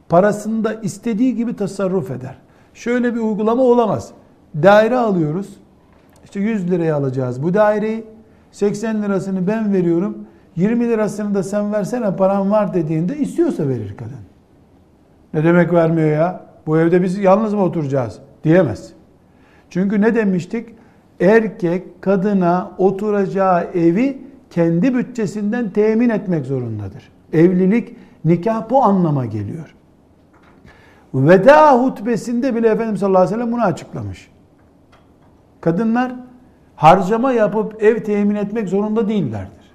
[0.08, 2.38] Parasında istediği gibi tasarruf eder.
[2.74, 4.10] Şöyle bir uygulama olamaz.
[4.62, 5.56] Daire alıyoruz.
[6.24, 8.04] İşte 100 liraya alacağız bu daireyi.
[8.52, 10.18] 80 lirasını ben veriyorum.
[10.56, 14.12] 20 lirasını da sen versene param var dediğinde istiyorsa verir kadın.
[15.34, 16.40] Ne demek vermiyor ya?
[16.66, 18.18] Bu evde biz yalnız mı oturacağız?
[18.44, 18.92] Diyemez.
[19.70, 20.68] Çünkü ne demiştik?
[21.20, 24.18] Erkek kadına oturacağı evi
[24.50, 27.10] kendi bütçesinden temin etmek zorundadır.
[27.32, 29.74] Evlilik, nikah bu anlama geliyor.
[31.14, 34.30] Veda hutbesinde bile Efendimiz sallallahu aleyhi ve sellem bunu açıklamış.
[35.60, 36.12] Kadınlar
[36.76, 39.72] harcama yapıp ev temin etmek zorunda değillerdir.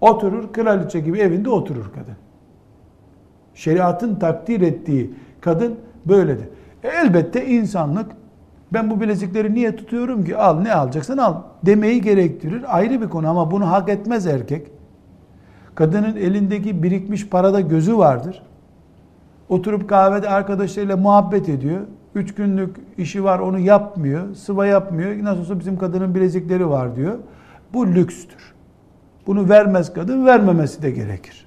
[0.00, 2.16] Oturur, kraliçe gibi evinde oturur kadın.
[3.54, 6.48] Şeriatın takdir ettiği kadın böyledir.
[6.82, 8.06] E elbette insanlık
[8.72, 12.76] ben bu bilezikleri niye tutuyorum ki al ne alacaksan al demeyi gerektirir.
[12.76, 14.73] Ayrı bir konu ama bunu hak etmez erkek.
[15.74, 18.42] Kadının elindeki birikmiş parada gözü vardır.
[19.48, 21.80] Oturup kahvede arkadaşlarıyla muhabbet ediyor.
[22.14, 24.34] Üç günlük işi var onu yapmıyor.
[24.34, 25.24] Sıva yapmıyor.
[25.24, 27.18] Nasıl olsa bizim kadının bilezikleri var diyor.
[27.74, 28.54] Bu lükstür.
[29.26, 31.46] Bunu vermez kadın vermemesi de gerekir.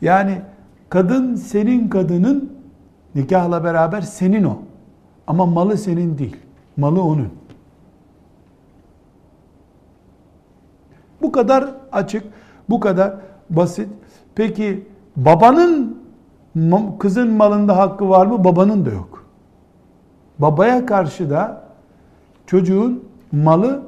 [0.00, 0.40] Yani
[0.88, 2.52] kadın senin kadının
[3.14, 4.58] nikahla beraber senin o.
[5.26, 6.36] Ama malı senin değil.
[6.76, 7.28] Malı onun.
[11.22, 12.24] Bu kadar açık,
[12.70, 13.14] bu kadar
[13.50, 13.88] basit.
[14.34, 15.98] Peki babanın
[16.98, 18.44] kızın malında hakkı var mı?
[18.44, 19.24] Babanın da yok.
[20.38, 21.62] Babaya karşı da
[22.46, 23.82] çocuğun malı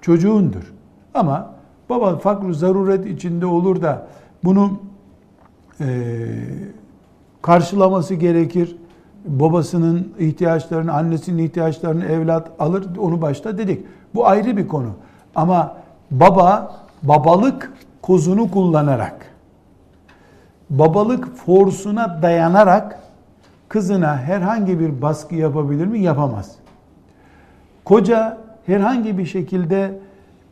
[0.00, 0.72] çocuğundur.
[1.14, 1.50] Ama
[1.88, 4.06] baba fakr zaruret içinde olur da
[4.44, 4.70] bunu
[5.80, 5.86] e,
[7.42, 8.76] karşılaması gerekir.
[9.26, 12.86] Babasının ihtiyaçlarını, annesinin ihtiyaçlarını evlat alır.
[12.98, 13.84] Onu başta dedik.
[14.14, 14.90] Bu ayrı bir konu.
[15.34, 15.76] Ama
[16.10, 17.72] baba babalık
[18.06, 19.26] kozunu kullanarak
[20.70, 22.98] babalık forsuna dayanarak
[23.68, 26.00] kızına herhangi bir baskı yapabilir mi?
[26.00, 26.56] Yapamaz.
[27.84, 29.98] Koca herhangi bir şekilde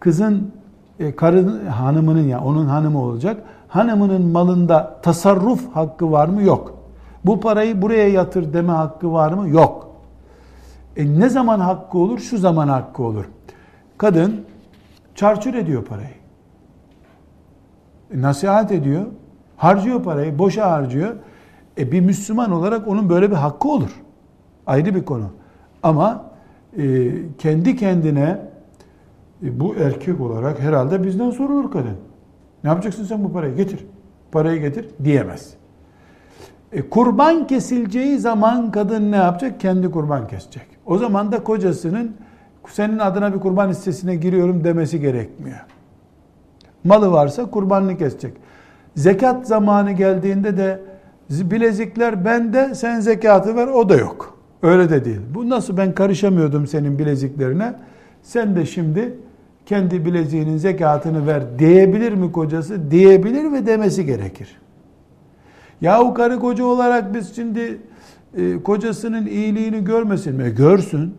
[0.01, 0.53] kızın
[1.01, 3.43] e, karın hanımının ya yani onun hanımı olacak.
[3.69, 6.43] Hanımının malında tasarruf hakkı var mı?
[6.43, 6.75] Yok.
[7.25, 9.49] Bu parayı buraya yatır deme hakkı var mı?
[9.49, 9.91] Yok.
[10.97, 12.19] E ne zaman hakkı olur?
[12.19, 13.25] Şu zaman hakkı olur.
[13.99, 14.45] Kadın
[15.15, 16.24] çarçur ediyor parayı.
[18.11, 19.07] E, nasihat ediyor.
[19.57, 21.17] Harcıyor parayı, boşa harcıyor.
[21.79, 23.91] E bir Müslüman olarak onun böyle bir hakkı olur.
[24.67, 25.27] Ayrı bir konu.
[25.83, 26.25] Ama
[26.79, 28.39] e, kendi kendine
[29.43, 31.97] e, bu erkek olarak herhalde bizden sorulur kadın.
[32.65, 33.57] Ne yapacaksın sen bu parayı?
[33.57, 33.87] Getir.
[34.33, 35.55] Parayı getir diyemez.
[36.73, 39.61] E, kurban kesileceği zaman kadın ne yapacak?
[39.61, 40.67] Kendi kurban kesecek.
[40.87, 42.17] O zaman da kocasının
[42.69, 45.59] senin adına bir kurban listesine giriyorum demesi gerekmiyor.
[46.85, 48.33] Malı varsa kurbanını kesecek.
[48.95, 50.81] Zekat zamanı geldiğinde de
[51.31, 54.39] bilezikler bende sen zekatı ver o da yok.
[54.63, 55.21] Öyle de değil.
[55.35, 57.75] Bu nasıl ben karışamıyordum senin bileziklerine.
[58.23, 59.15] Sen de şimdi
[59.67, 62.91] kendi bileziğinin zekatını ver diyebilir mi kocası?
[62.91, 64.57] Diyebilir ve demesi gerekir.
[65.81, 67.79] Yahu karı koca olarak biz şimdi
[68.37, 70.45] e, kocasının iyiliğini görmesin mi?
[70.45, 71.15] E, görsün.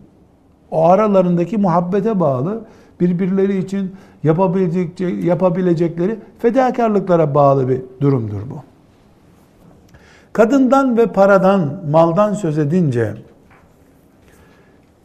[0.71, 2.65] O aralarındaki muhabbete bağlı
[2.99, 8.63] birbirleri için yapabilecek, yapabilecekleri fedakarlıklara bağlı bir durumdur bu.
[10.33, 13.13] Kadından ve paradan, maldan söz edince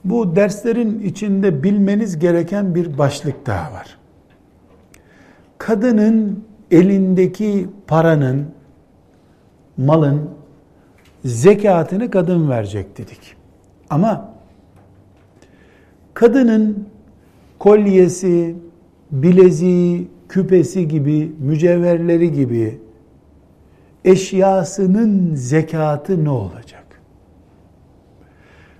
[0.04, 3.98] bu derslerin içinde bilmeniz gereken bir başlık daha var.
[5.58, 8.46] Kadının elindeki paranın,
[9.76, 10.30] malın
[11.24, 13.36] zekatını kadın verecek dedik.
[13.90, 14.30] Ama
[16.14, 16.88] kadının
[17.60, 18.56] kolyesi,
[19.10, 22.78] bileziği, küpesi gibi, mücevherleri gibi
[24.04, 26.84] eşyasının zekatı ne olacak?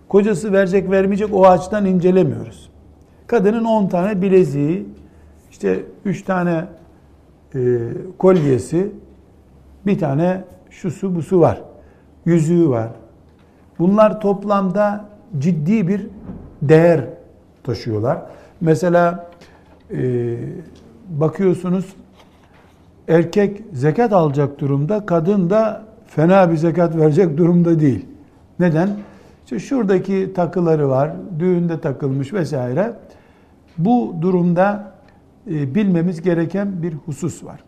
[0.09, 2.71] Kocası verecek vermeyecek o açıdan incelemiyoruz.
[3.27, 4.87] Kadının 10 tane bileziği,
[5.51, 6.65] işte 3 tane
[7.55, 7.79] e,
[8.19, 8.93] kolyesi,
[9.87, 11.63] bir tane şusu busu var.
[12.25, 12.91] Yüzüğü var.
[13.79, 15.05] Bunlar toplamda
[15.39, 16.07] ciddi bir
[16.63, 17.05] değer
[17.63, 18.23] taşıyorlar.
[18.61, 19.31] Mesela
[19.93, 20.37] e,
[21.09, 21.95] bakıyorsunuz
[23.09, 28.07] erkek zekat alacak durumda, kadın da fena bir zekat verecek durumda değil.
[28.59, 28.91] Neden?
[29.45, 32.93] İşte şuradaki takıları var, düğünde takılmış vesaire.
[33.79, 34.93] Bu durumda
[35.51, 37.61] e, bilmemiz gereken bir husus var.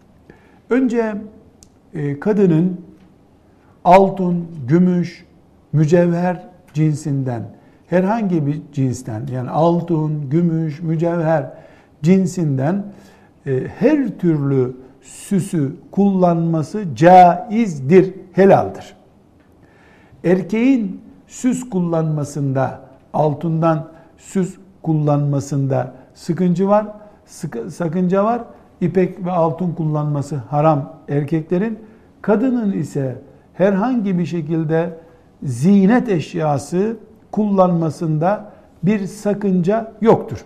[0.71, 1.15] Önce
[1.95, 2.81] e, kadının
[3.85, 5.27] altın, gümüş,
[5.73, 7.43] mücevher cinsinden
[7.93, 11.51] herhangi bir cinsten yani altın, gümüş, mücevher
[12.03, 12.85] cinsinden
[13.47, 18.97] e, her türlü süsü kullanması caizdir, helaldir.
[20.25, 22.81] Erkeğin süs kullanmasında,
[23.15, 26.87] altından süs kullanmasında sıkıntı var,
[27.27, 28.43] sıkı, sakınca var.
[28.81, 31.79] İpek ve altın kullanması haram erkeklerin.
[32.23, 33.19] Kadının ise
[33.55, 34.99] herhangi bir şekilde
[35.43, 36.97] zinet eşyası
[37.33, 40.45] kullanmasında bir sakınca yoktur.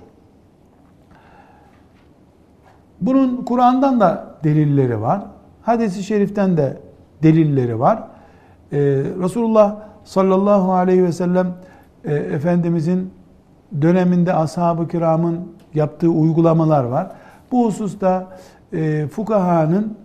[3.00, 5.22] Bunun Kur'an'dan da delilleri var.
[5.62, 6.80] Hadis-i şeriften de
[7.22, 7.98] delilleri var.
[8.72, 8.78] Ee,
[9.22, 11.54] Resulullah sallallahu aleyhi ve sellem
[12.04, 13.10] e, Efendimizin
[13.82, 17.10] döneminde ashab-ı kiramın yaptığı uygulamalar var.
[17.52, 18.26] Bu hususta
[18.72, 19.96] e, fukahanın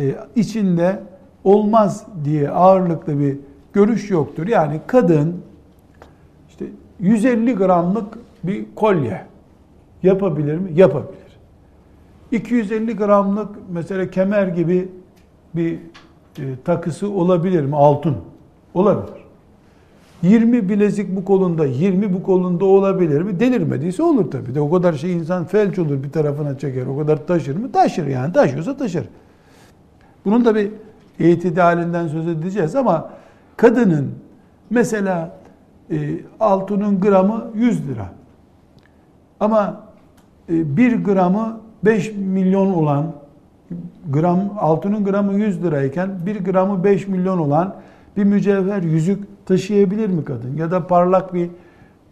[0.00, 1.00] e, içinde
[1.44, 3.38] olmaz diye ağırlıklı bir
[3.72, 4.46] görüş yoktur.
[4.46, 5.42] Yani kadın
[7.02, 9.24] 150 gramlık bir kolye
[10.02, 10.70] yapabilir mi?
[10.74, 11.22] Yapabilir.
[12.30, 14.88] 250 gramlık mesela kemer gibi
[15.54, 15.78] bir
[16.38, 17.76] e, takısı olabilir mi?
[17.76, 18.16] Altın.
[18.74, 19.22] Olabilir.
[20.22, 23.40] 20 bilezik bu kolunda, 20 bu kolunda olabilir mi?
[23.40, 24.54] Delirmediyse olur tabii.
[24.54, 26.86] De o kadar şey insan felç olur bir tarafına çeker.
[26.86, 27.72] O kadar taşır mı?
[27.72, 28.32] Taşır yani.
[28.32, 29.04] Taşıyorsa taşır.
[30.24, 30.70] Bunun da bir
[31.18, 33.10] itidalinden söz edeceğiz ama
[33.56, 34.10] kadının
[34.70, 35.41] mesela
[35.92, 38.08] e, altının gramı 100 lira.
[39.40, 39.80] Ama
[40.48, 43.12] e, 1 gramı 5 milyon olan
[44.10, 47.76] gram altının gramı 100 lirayken 1 gramı 5 milyon olan
[48.16, 50.56] bir mücevher yüzük taşıyabilir mi kadın?
[50.56, 51.50] Ya da parlak bir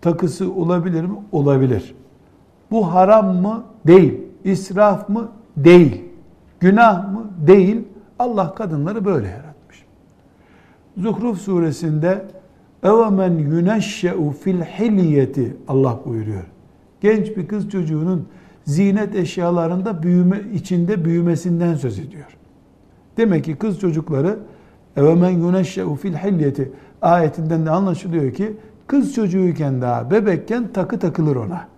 [0.00, 1.16] takısı olabilir mi?
[1.32, 1.94] Olabilir.
[2.70, 3.62] Bu haram mı?
[3.86, 4.20] Değil.
[4.44, 5.28] İsraf mı?
[5.56, 6.04] Değil.
[6.60, 7.30] Günah mı?
[7.46, 7.84] Değil.
[8.18, 9.84] Allah kadınları böyle yaratmış.
[10.96, 12.24] Zuhruf suresinde
[12.82, 16.44] evemen yuneşşe'u fil hilyeti Allah buyuruyor.
[17.00, 18.28] Genç bir kız çocuğunun
[18.64, 22.36] zinet eşyalarında büyüme içinde büyümesinden söz ediyor.
[23.16, 24.38] Demek ki kız çocukları
[24.96, 31.68] evemen yuneşşe'u fil hilyeti ayetinden de anlaşılıyor ki kız çocuğuyken daha bebekken takı takılır ona.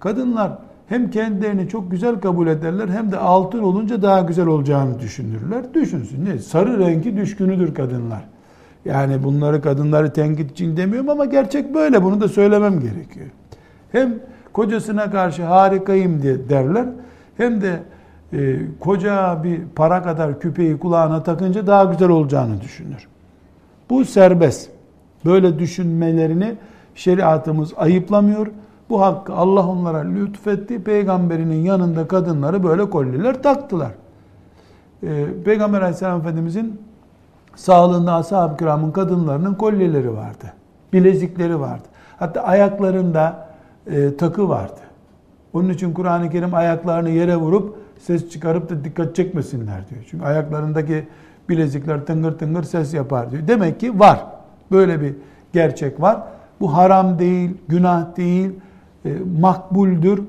[0.00, 5.74] Kadınlar hem kendilerini çok güzel kabul ederler hem de altın olunca daha güzel olacağını düşünürler.
[5.74, 6.24] Düşünsün.
[6.24, 6.38] Ne?
[6.38, 8.31] Sarı rengi düşkünüdür kadınlar.
[8.84, 12.02] Yani bunları kadınları tenkit için demiyorum ama gerçek böyle.
[12.02, 13.26] Bunu da söylemem gerekiyor.
[13.92, 14.14] Hem
[14.52, 16.86] kocasına karşı harikayım diye derler.
[17.36, 17.80] Hem de
[18.32, 23.08] e, koca bir para kadar küpeyi kulağına takınca daha güzel olacağını düşünür.
[23.90, 24.70] Bu serbest.
[25.24, 26.54] Böyle düşünmelerini
[26.94, 28.46] şeriatımız ayıplamıyor.
[28.90, 30.84] Bu hakkı Allah onlara lütfetti.
[30.84, 33.90] Peygamberinin yanında kadınları böyle kolyeler taktılar.
[35.02, 36.80] Ee, Peygamber aleyhisselam efendimizin
[37.56, 40.52] sağlığında ashab-ı kiramın kadınlarının kolyeleri vardı.
[40.92, 41.88] Bilezikleri vardı.
[42.16, 43.46] Hatta ayaklarında
[43.86, 44.80] e, takı vardı.
[45.52, 50.02] Onun için Kur'an-ı Kerim ayaklarını yere vurup ses çıkarıp da dikkat çekmesinler diyor.
[50.10, 51.08] Çünkü ayaklarındaki
[51.48, 53.48] bilezikler tıngır tıngır ses yapar diyor.
[53.48, 54.24] Demek ki var.
[54.70, 55.14] Böyle bir
[55.52, 56.22] gerçek var.
[56.60, 58.50] Bu haram değil, günah değil,
[59.04, 59.10] e,
[59.40, 60.22] makbuldür.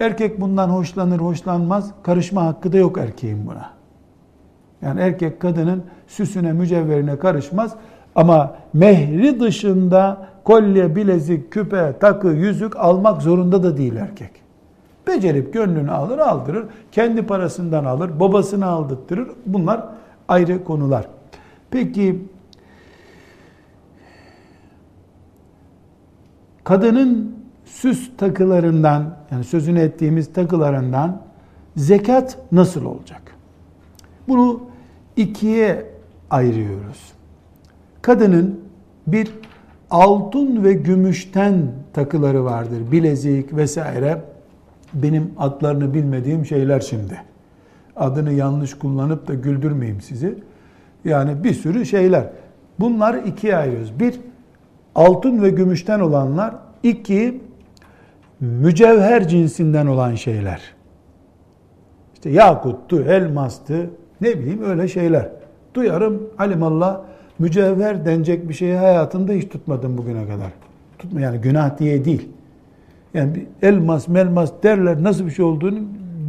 [0.00, 1.90] Erkek bundan hoşlanır, hoşlanmaz.
[2.02, 3.75] Karışma hakkı da yok erkeğin buna.
[4.86, 7.74] Yani erkek kadının süsüne, mücevherine karışmaz.
[8.14, 14.30] Ama mehri dışında kolye, bilezik, küpe, takı, yüzük almak zorunda da değil erkek.
[15.06, 16.66] Becerip gönlünü alır, aldırır.
[16.92, 19.28] Kendi parasından alır, babasını aldırtırır.
[19.46, 19.84] Bunlar
[20.28, 21.08] ayrı konular.
[21.70, 22.24] Peki
[26.64, 31.22] kadının süs takılarından yani sözünü ettiğimiz takılarından
[31.76, 33.22] zekat nasıl olacak?
[34.28, 34.75] Bunu
[35.16, 35.86] ikiye
[36.30, 37.12] ayırıyoruz.
[38.02, 38.60] Kadının
[39.06, 39.32] bir
[39.90, 41.54] altın ve gümüşten
[41.92, 42.92] takıları vardır.
[42.92, 44.22] Bilezik vesaire.
[44.94, 47.22] Benim adlarını bilmediğim şeyler şimdi.
[47.96, 50.38] Adını yanlış kullanıp da güldürmeyeyim sizi.
[51.04, 52.30] Yani bir sürü şeyler.
[52.80, 54.00] Bunlar ikiye ayırıyoruz.
[54.00, 54.20] Bir,
[54.94, 56.54] altın ve gümüşten olanlar.
[56.82, 57.40] İki,
[58.40, 60.60] mücevher cinsinden olan şeyler.
[62.14, 63.90] İşte yakuttu, elmastı,
[64.20, 65.28] ne bileyim öyle şeyler.
[65.74, 67.00] Duyarım alimallah
[67.38, 70.52] mücevher denecek bir şeyi hayatımda hiç tutmadım bugüne kadar.
[70.98, 72.28] Tutma yani günah diye değil.
[73.14, 75.78] Yani bir elmas, melmas derler nasıl bir şey olduğunu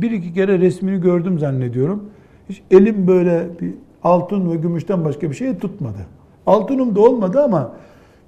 [0.02, 2.04] bir iki kere resmini gördüm zannediyorum.
[2.50, 3.74] Hiç elim böyle bir
[4.04, 6.06] altın ve gümüşten başka bir şey tutmadı.
[6.46, 7.72] Altınım da olmadı ama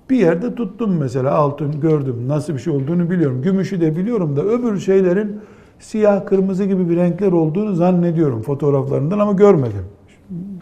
[0.10, 2.28] bir yerde tuttum mesela altın gördüm.
[2.28, 3.42] Nasıl bir şey olduğunu biliyorum.
[3.42, 5.40] Gümüşü de biliyorum da öbür şeylerin
[5.80, 9.86] siyah kırmızı gibi bir renkler olduğunu zannediyorum fotoğraflarından ama görmedim.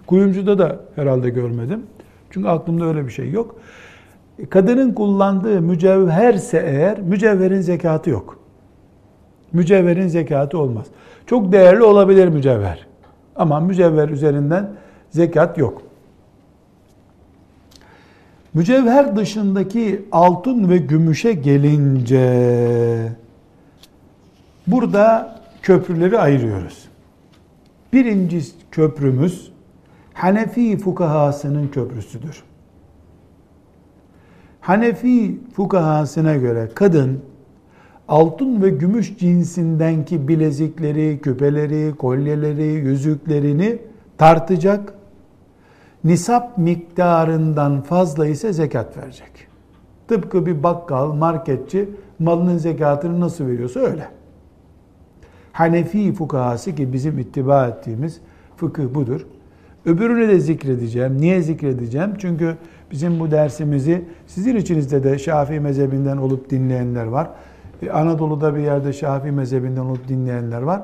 [0.07, 1.83] Kuyumcuda da herhalde görmedim.
[2.29, 3.55] Çünkü aklımda öyle bir şey yok.
[4.49, 8.39] Kadının kullandığı mücevherse eğer mücevherin zekatı yok.
[9.53, 10.85] Mücevherin zekatı olmaz.
[11.25, 12.87] Çok değerli olabilir mücevher.
[13.35, 14.69] Ama mücevher üzerinden
[15.09, 15.81] zekat yok.
[18.53, 22.21] Mücevher dışındaki altın ve gümüşe gelince
[24.67, 26.87] burada köprüleri ayırıyoruz.
[27.93, 28.41] Birinci
[28.71, 29.51] köprümüz
[30.17, 32.43] Hanefi fukahasının köprüsüdür.
[34.61, 37.21] Hanefi fukahasına göre kadın
[38.07, 43.79] altın ve gümüş cinsindenki bilezikleri, küpeleri, kolyeleri, yüzüklerini
[44.17, 44.93] tartacak.
[46.03, 49.47] Nisap miktarından fazla ise zekat verecek.
[50.07, 51.89] Tıpkı bir bakkal, marketçi
[52.19, 54.16] malının zekatını nasıl veriyorsa öyle.
[55.57, 58.21] Hanefi fukahası ki bizim ittiba ettiğimiz
[58.57, 59.25] fıkıh budur.
[59.85, 61.21] Öbürünü de zikredeceğim.
[61.21, 62.13] Niye zikredeceğim?
[62.17, 62.55] Çünkü
[62.91, 67.29] bizim bu dersimizi sizin içinizde de Şafii mezhebinden olup dinleyenler var.
[67.81, 70.81] E, Anadolu'da bir yerde Şafii mezhebinden olup dinleyenler var.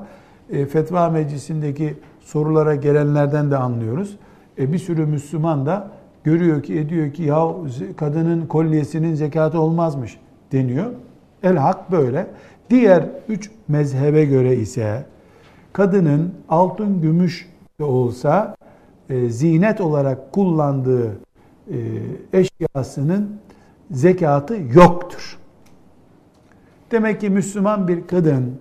[0.52, 4.18] E, fetva meclisindeki sorulara gelenlerden de anlıyoruz.
[4.60, 5.92] E, bir sürü Müslüman da
[6.24, 7.48] görüyor ki ediyor ki ya
[7.98, 10.20] kadının kolyesinin zekatı olmazmış
[10.52, 10.92] deniyor.
[11.44, 12.28] El hak böyle.
[12.70, 15.06] Diğer üç mezhebe göre ise
[15.74, 17.50] kadının altın gümüş
[17.80, 18.56] de olsa
[19.10, 21.12] e, zinet olarak kullandığı
[21.72, 21.78] e,
[22.34, 23.40] eşyasının
[23.92, 25.38] zekatı yoktur.
[26.92, 28.56] Demek ki Müslüman bir kadın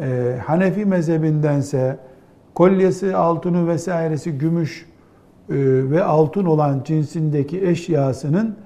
[0.00, 1.98] e, Hanefi mezhebindense
[2.54, 4.86] kolyesi, altını vesairesi gümüş
[5.48, 5.54] e,
[5.90, 8.56] ve altın olan cinsindeki eşyasının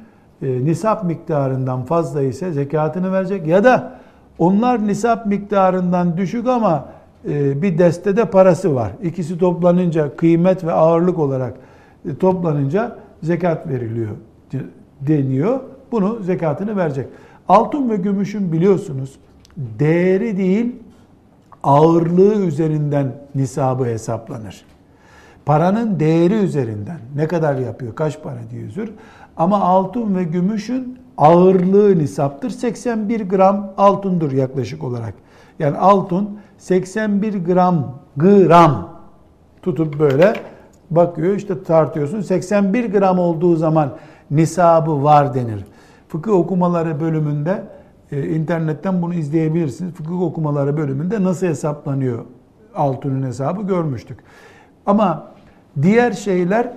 [0.42, 4.00] e, nisap miktarından fazla ise zekatını verecek ya da
[4.38, 6.84] onlar nisap miktarından düşük ama
[7.28, 8.92] e, bir destede parası var.
[9.02, 11.54] İkisi toplanınca kıymet ve ağırlık olarak
[12.08, 14.10] e, toplanınca zekat veriliyor
[15.00, 15.60] deniyor.
[15.92, 17.06] Bunu zekatını verecek.
[17.48, 19.18] Altın ve gümüşün biliyorsunuz
[19.56, 20.76] değeri değil
[21.62, 24.64] ağırlığı üzerinden nisabı hesaplanır.
[25.46, 28.90] Paranın değeri üzerinden ne kadar yapıyor, kaç para diye üzür.
[29.36, 32.50] Ama altın ve gümüşün ağırlığı nisaptır.
[32.50, 35.14] 81 gram altındır yaklaşık olarak.
[35.58, 38.88] Yani altın 81 gram gram
[39.62, 40.32] tutup böyle
[40.90, 42.20] bakıyor işte tartıyorsun.
[42.20, 43.90] 81 gram olduğu zaman
[44.30, 45.64] nisabı var denir.
[46.08, 47.62] Fıkıh okumaları bölümünde
[48.12, 49.92] e, internetten bunu izleyebilirsiniz.
[49.94, 52.24] Fıkıh okumaları bölümünde nasıl hesaplanıyor
[52.74, 54.18] altının hesabı görmüştük.
[54.86, 55.26] Ama
[55.82, 56.72] diğer şeyler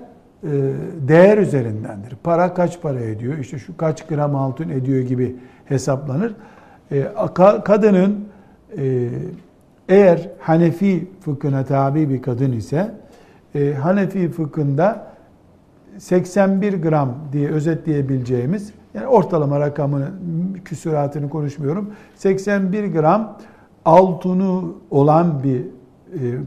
[1.08, 2.16] değer üzerindendir.
[2.24, 3.38] Para kaç para ediyor?
[3.38, 5.36] İşte şu kaç gram altın ediyor gibi
[5.66, 6.36] hesaplanır.
[6.92, 7.08] E,
[7.66, 8.26] kadının
[8.78, 9.10] e,
[9.90, 12.92] eğer Hanefi fıkhına tabi bir kadın ise
[13.82, 15.08] Hanefi fıkhında
[15.98, 20.10] 81 gram diye özetleyebileceğimiz yani ortalama rakamını
[20.66, 21.92] küsuratını konuşmuyorum.
[22.16, 23.38] 81 gram
[23.86, 24.62] altını
[24.92, 25.62] olan bir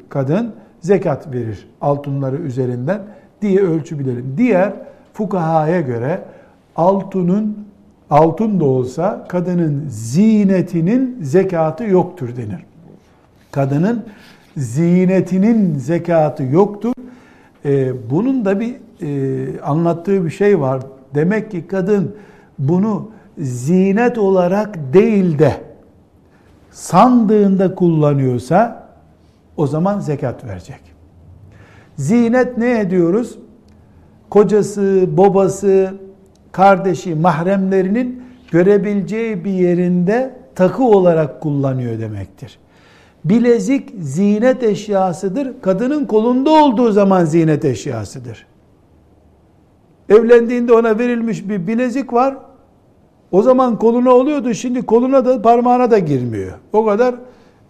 [0.08, 3.02] kadın zekat verir altınları üzerinden
[3.42, 4.34] diye ölçü bilelim.
[4.36, 4.72] Diğer
[5.12, 6.22] fukahaya göre
[6.76, 7.58] altının
[8.10, 12.64] altın da olsa kadının zinetinin zekatı yoktur denir.
[13.52, 14.04] Kadının
[14.56, 16.92] zinetinin zekatı yoktur.
[17.64, 20.82] Ee, bunun da bir e, anlattığı bir şey var.
[21.14, 22.16] Demek ki kadın
[22.58, 25.52] bunu zinet olarak değil de
[26.70, 28.88] sandığında kullanıyorsa
[29.56, 30.80] o zaman zekat verecek.
[32.00, 33.38] Zinet ne ediyoruz?
[34.30, 35.94] Kocası, babası,
[36.52, 42.58] kardeşi, mahremlerinin görebileceği bir yerinde takı olarak kullanıyor demektir.
[43.24, 45.52] Bilezik zinet eşyasıdır.
[45.62, 48.46] Kadının kolunda olduğu zaman zinet eşyasıdır.
[50.08, 52.36] Evlendiğinde ona verilmiş bir bilezik var.
[53.32, 54.54] O zaman koluna oluyordu.
[54.54, 56.52] Şimdi koluna da parmağına da girmiyor.
[56.72, 57.14] O kadar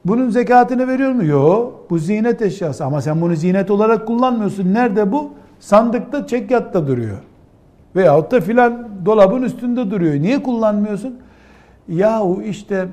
[0.04, 1.24] bunun zekatını veriyor mu?
[1.24, 1.86] Yok.
[1.90, 2.84] Bu zinet eşyası.
[2.84, 4.74] Ama sen bunu zinet olarak kullanmıyorsun.
[4.74, 5.30] Nerede bu?
[5.60, 7.18] Sandıkta, çekyatta duruyor.
[7.96, 10.14] Veyahut da filan dolabın üstünde duruyor.
[10.14, 11.18] Niye kullanmıyorsun?
[11.88, 12.88] Yahu işte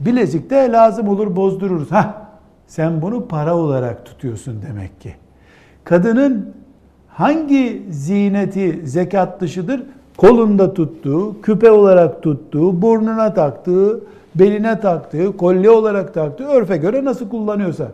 [0.00, 1.92] bilezikte lazım olur bozdururuz.
[1.92, 2.28] Ha,
[2.66, 5.14] sen bunu para olarak tutuyorsun demek ki.
[5.84, 6.54] Kadının
[7.08, 9.82] hangi zineti zekat dışıdır?
[10.16, 14.00] Kolunda tuttuğu, küpe olarak tuttuğu, burnuna taktığı,
[14.38, 17.88] beline taktığı, kolye olarak taktığı örfe göre nasıl kullanıyorsa.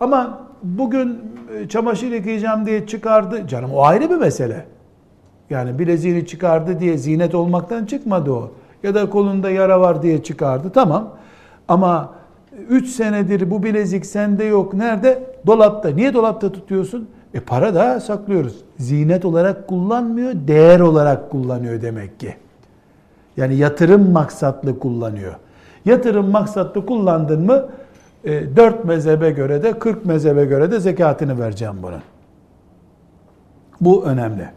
[0.00, 1.18] Ama bugün
[1.56, 3.48] e, çamaşır yıkayacağım diye çıkardı.
[3.48, 4.64] Canım o ayrı bir mesele.
[5.50, 8.50] Yani bileziğini çıkardı diye zinet olmaktan çıkmadı o.
[8.82, 10.70] Ya da kolunda yara var diye çıkardı.
[10.74, 11.16] Tamam.
[11.68, 12.12] Ama
[12.68, 14.74] 3 senedir bu bilezik sende yok.
[14.74, 15.22] Nerede?
[15.46, 15.88] Dolapta.
[15.88, 17.08] Niye dolapta tutuyorsun?
[17.34, 18.56] E para da saklıyoruz.
[18.78, 22.34] Zinet olarak kullanmıyor, değer olarak kullanıyor demek ki.
[23.36, 25.34] Yani yatırım maksatlı kullanıyor.
[25.84, 27.68] Yatırım maksatlı kullandın mı
[28.24, 32.00] e, 4 mezhebe göre de 40 mezhebe göre de zekatını vereceğim bunun.
[33.80, 34.48] Bu önemli.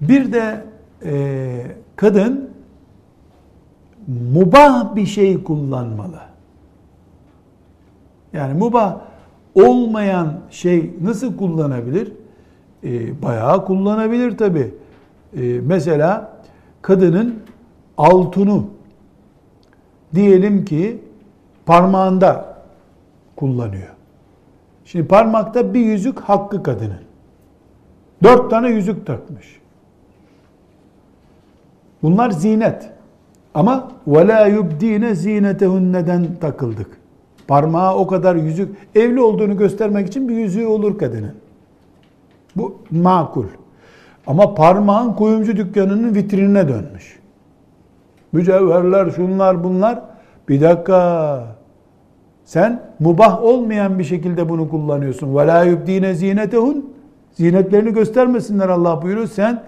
[0.00, 0.64] Bir de
[1.04, 2.50] e, kadın
[4.32, 6.20] mubah bir şey kullanmalı.
[8.32, 8.96] Yani mubah
[9.54, 12.12] olmayan şey nasıl kullanabilir?
[12.84, 14.74] E, bayağı kullanabilir tabi.
[15.36, 16.32] E, mesela
[16.82, 17.34] kadının
[17.96, 18.62] altını
[20.15, 21.01] diyelim ki
[21.65, 22.57] parmağında
[23.35, 23.89] kullanıyor.
[24.85, 27.01] Şimdi parmakta bir yüzük hakkı kadının.
[28.23, 29.59] Dört tane yüzük takmış.
[32.03, 32.89] Bunlar zinet.
[33.53, 36.97] Ama وَلَا يُبْد۪ينَ زِينَتَهُنَّden takıldık.
[37.47, 41.33] Parmağı o kadar yüzük, evli olduğunu göstermek için bir yüzüğü olur kadının.
[42.55, 43.45] Bu makul.
[44.27, 47.16] Ama parmağın kuyumcu dükkanının vitrinine dönmüş.
[48.31, 50.01] Mücevherler, şunlar bunlar.
[50.49, 51.43] Bir dakika.
[52.45, 55.27] Sen mubah olmayan bir şekilde bunu kullanıyorsun.
[55.27, 56.81] وَلَا يُبْد۪ينَ زِينَتَهُنْ
[57.33, 59.27] Zinetlerini göstermesinler Allah buyuruyor.
[59.27, 59.63] Sen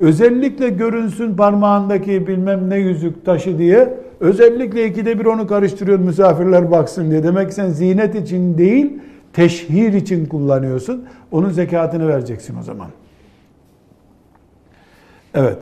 [0.00, 7.10] özellikle görünsün parmağındaki bilmem ne yüzük taşı diye özellikle ikide bir onu karıştırıyor misafirler baksın
[7.10, 7.22] diye.
[7.22, 8.98] Demek ki sen zinet için değil
[9.32, 11.04] teşhir için kullanıyorsun.
[11.32, 12.88] Onun zekatını vereceksin o zaman.
[15.34, 15.58] Evet.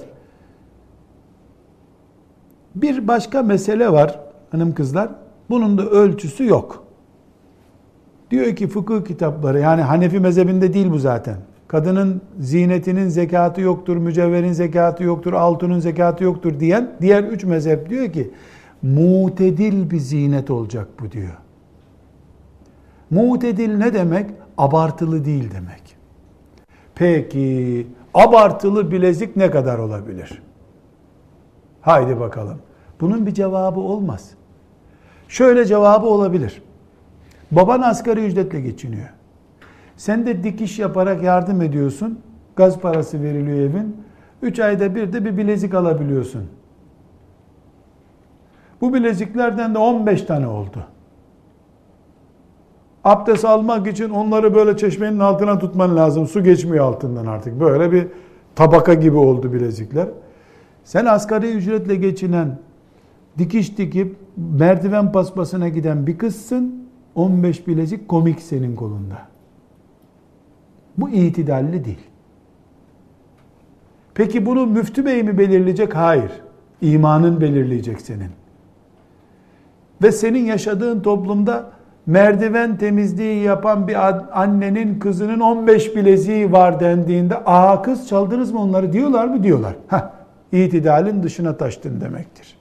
[2.75, 4.19] Bir başka mesele var
[4.51, 5.09] hanım kızlar.
[5.49, 6.83] Bunun da ölçüsü yok.
[8.31, 11.37] Diyor ki fıkıh kitapları yani Hanefi mezhebinde değil bu zaten.
[11.67, 18.11] Kadının zinetinin zekatı yoktur, mücevherin zekatı yoktur, altının zekatı yoktur diyen diğer üç mezhep diyor
[18.11, 18.31] ki
[18.81, 21.37] mutedil bir zinet olacak bu diyor.
[23.09, 24.29] Mutedil ne demek?
[24.57, 25.95] Abartılı değil demek.
[26.95, 30.41] Peki abartılı bilezik ne kadar olabilir?
[31.83, 32.57] Haydi bakalım.
[33.01, 34.31] Bunun bir cevabı olmaz.
[35.27, 36.61] Şöyle cevabı olabilir.
[37.51, 39.09] Baban asgari ücretle geçiniyor.
[39.97, 42.19] Sen de dikiş yaparak yardım ediyorsun.
[42.55, 43.97] Gaz parası veriliyor evin.
[44.41, 46.43] Üç ayda bir de bir bilezik alabiliyorsun.
[48.81, 50.85] Bu bileziklerden de 15 tane oldu.
[53.03, 56.27] Abdest almak için onları böyle çeşmenin altına tutman lazım.
[56.27, 57.59] Su geçmiyor altından artık.
[57.59, 58.07] Böyle bir
[58.55, 60.07] tabaka gibi oldu bilezikler.
[60.83, 62.59] Sen asgari ücretle geçinen,
[63.37, 66.83] dikiş dikip merdiven paspasına giden bir kızsın.
[67.15, 69.17] 15 bilezik komik senin kolunda.
[70.97, 72.07] Bu itidalli değil.
[74.13, 75.95] Peki bunu müftü bey mi belirleyecek?
[75.95, 76.31] Hayır.
[76.81, 78.29] İmanın belirleyecek senin.
[80.03, 81.71] Ve senin yaşadığın toplumda
[82.05, 83.95] merdiven temizliği yapan bir
[84.41, 89.43] annenin kızının 15 bileziği var dendiğinde aa kız çaldınız mı onları diyorlar mı?
[89.43, 89.75] Diyorlar.
[89.87, 90.09] Heh,
[90.53, 92.57] itidalin dışına taştın demektir.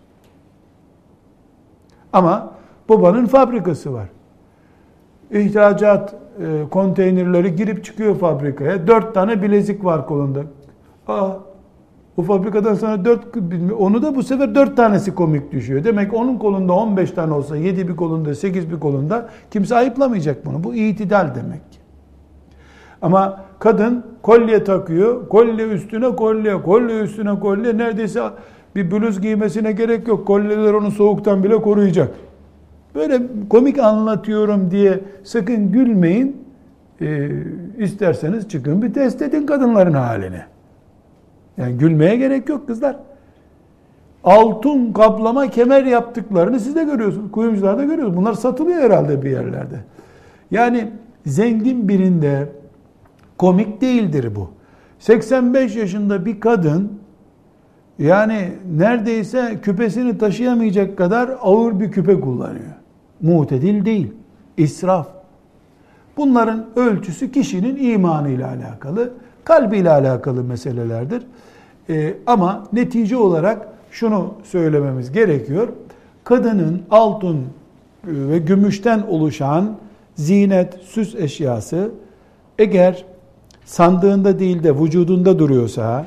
[2.13, 2.53] Ama
[2.89, 4.09] babanın fabrikası var.
[5.31, 8.87] İhracat e, konteynerleri girip çıkıyor fabrikaya.
[8.87, 10.41] Dört tane bilezik var kolunda.
[11.09, 11.31] Aa,
[12.17, 13.25] o fabrikadan sonra dört,
[13.79, 15.85] onu da bu sefer dört tanesi komik düşüyor.
[15.85, 20.65] Demek onun kolunda 15 tane olsa, yedi bir kolunda, sekiz bir kolunda kimse ayıplamayacak bunu.
[20.65, 21.82] Bu itidal demek.
[23.03, 27.79] Ama kadın kolye takıyor, kolye üstüne kolye, kolye üstüne kolye.
[27.79, 28.23] Neredeyse
[28.77, 30.27] bir bluz giymesine gerek yok.
[30.27, 32.15] Kolyeler onu soğuktan bile koruyacak.
[32.95, 36.43] Böyle komik anlatıyorum diye sakın gülmeyin.
[37.01, 37.31] Ee,
[37.79, 40.41] isterseniz çıkın bir test edin kadınların halini.
[41.57, 42.97] Yani gülmeye gerek yok kızlar.
[44.25, 47.33] Altın kaplama kemer yaptıklarını siz de görüyorsunuz.
[47.33, 48.17] Kuyumcular da görüyorsunuz.
[48.17, 49.77] Bunlar satılıyor herhalde bir yerlerde.
[50.51, 50.91] Yani
[51.27, 52.49] zengin birinde
[53.39, 54.51] komik değildir bu.
[54.99, 56.93] 85 yaşında bir kadın
[57.99, 62.75] yani neredeyse küpesini taşıyamayacak kadar ağır bir küpe kullanıyor.
[63.21, 64.13] Mutedil değil.
[64.57, 65.09] İsraf.
[66.17, 69.13] Bunların ölçüsü kişinin imanıyla alakalı,
[69.45, 71.23] kalbiyle alakalı meselelerdir.
[71.89, 75.69] Ee, ama netice olarak şunu söylememiz gerekiyor.
[76.25, 77.45] Kadının altın e,
[78.05, 79.77] ve gümüşten oluşan
[80.15, 81.91] zinet, süs eşyası
[82.59, 83.05] eğer
[83.65, 86.07] sandığında değil de vücudunda duruyorsa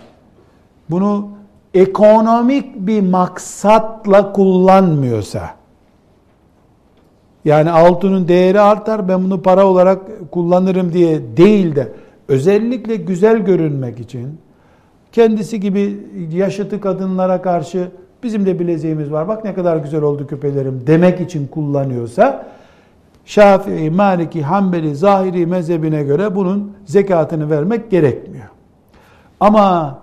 [0.89, 1.29] bunu
[1.73, 5.55] ekonomik bir maksatla kullanmıyorsa
[7.45, 11.91] yani altının değeri artar ben bunu para olarak kullanırım diye değil de
[12.27, 14.37] özellikle güzel görünmek için
[15.11, 15.97] kendisi gibi
[16.31, 17.87] yaşıtı kadınlara karşı
[18.23, 19.27] bizim de bileziğimiz var.
[19.27, 22.45] Bak ne kadar güzel oldu küpelerim demek için kullanıyorsa
[23.25, 28.45] Şafii, Maliki, Hanbeli, Zahiri mezhebine göre bunun zekatını vermek gerekmiyor.
[29.39, 29.97] Ama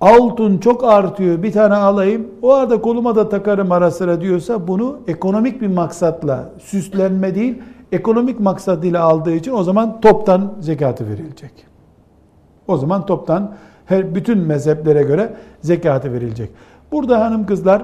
[0.00, 4.98] altın çok artıyor bir tane alayım o arada koluma da takarım ara sıra diyorsa bunu
[5.08, 11.50] ekonomik bir maksatla süslenme değil ekonomik maksadıyla aldığı için o zaman toptan zekatı verilecek.
[12.68, 13.54] O zaman toptan
[13.86, 16.50] her bütün mezheplere göre zekatı verilecek.
[16.92, 17.82] Burada hanım kızlar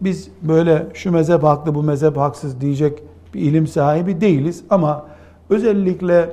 [0.00, 3.02] biz böyle şu mezhep haklı bu mezhep haksız diyecek
[3.34, 5.06] bir ilim sahibi değiliz ama
[5.50, 6.30] özellikle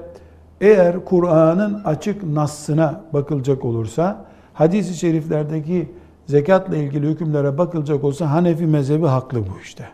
[0.62, 5.90] eğer Kur'an'ın açık nassına bakılacak olursa hadis-i şeriflerdeki
[6.26, 9.86] zekatla ilgili hükümlere bakılacak olsa Hanefi mezhebi haklı bu işte.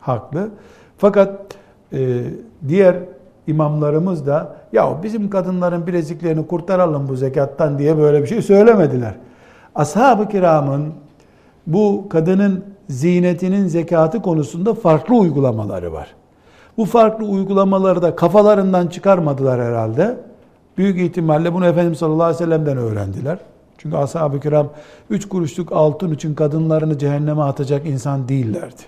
[0.00, 0.50] Haklı.
[0.98, 1.56] Fakat
[1.92, 2.24] e,
[2.68, 2.96] diğer
[3.46, 9.14] imamlarımız da ya bizim kadınların bileziklerini kurtaralım bu zekattan diye böyle bir şey söylemediler.
[9.74, 10.94] Ashab-ı kiramın
[11.66, 16.14] bu kadının zinetinin zekatı konusunda farklı uygulamaları var.
[16.76, 20.16] Bu farklı uygulamaları da kafalarından çıkarmadılar herhalde.
[20.78, 23.38] Büyük ihtimalle bunu Efendimiz sallallahu aleyhi ve sellem'den öğrendiler.
[23.78, 24.68] Çünkü ashab-ı kiram
[25.10, 28.82] üç kuruşluk altın için kadınlarını cehenneme atacak insan değillerdi.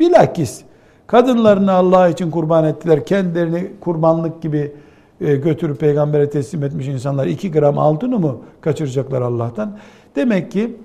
[0.00, 0.62] Bilakis
[1.06, 3.06] kadınlarını Allah için kurban ettiler.
[3.06, 4.72] Kendilerini kurbanlık gibi
[5.20, 9.78] e, götürüp peygambere teslim etmiş insanlar 2 gram altını mı kaçıracaklar Allah'tan?
[10.16, 10.76] Demek ki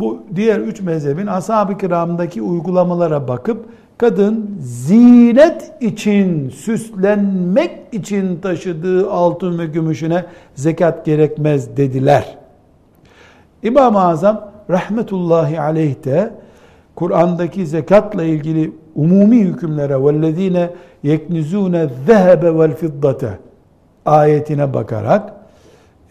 [0.00, 3.66] bu diğer üç mezhebin ashab-ı kiramdaki uygulamalara bakıp
[3.98, 10.24] kadın zinet için, süslenmek için taşıdığı altın ve gümüşüne
[10.54, 12.38] zekat gerekmez dediler.
[13.62, 16.32] İmam-ı Azam rahmetullahi aleyh de
[16.94, 20.68] Kur'an'daki zekatla ilgili umumi hükümlere وَالَّذ۪ينَ
[21.04, 23.30] يَكْنِزُونَ الذَّهَبَ وَالْفِضَّةَ
[24.06, 25.32] ayetine bakarak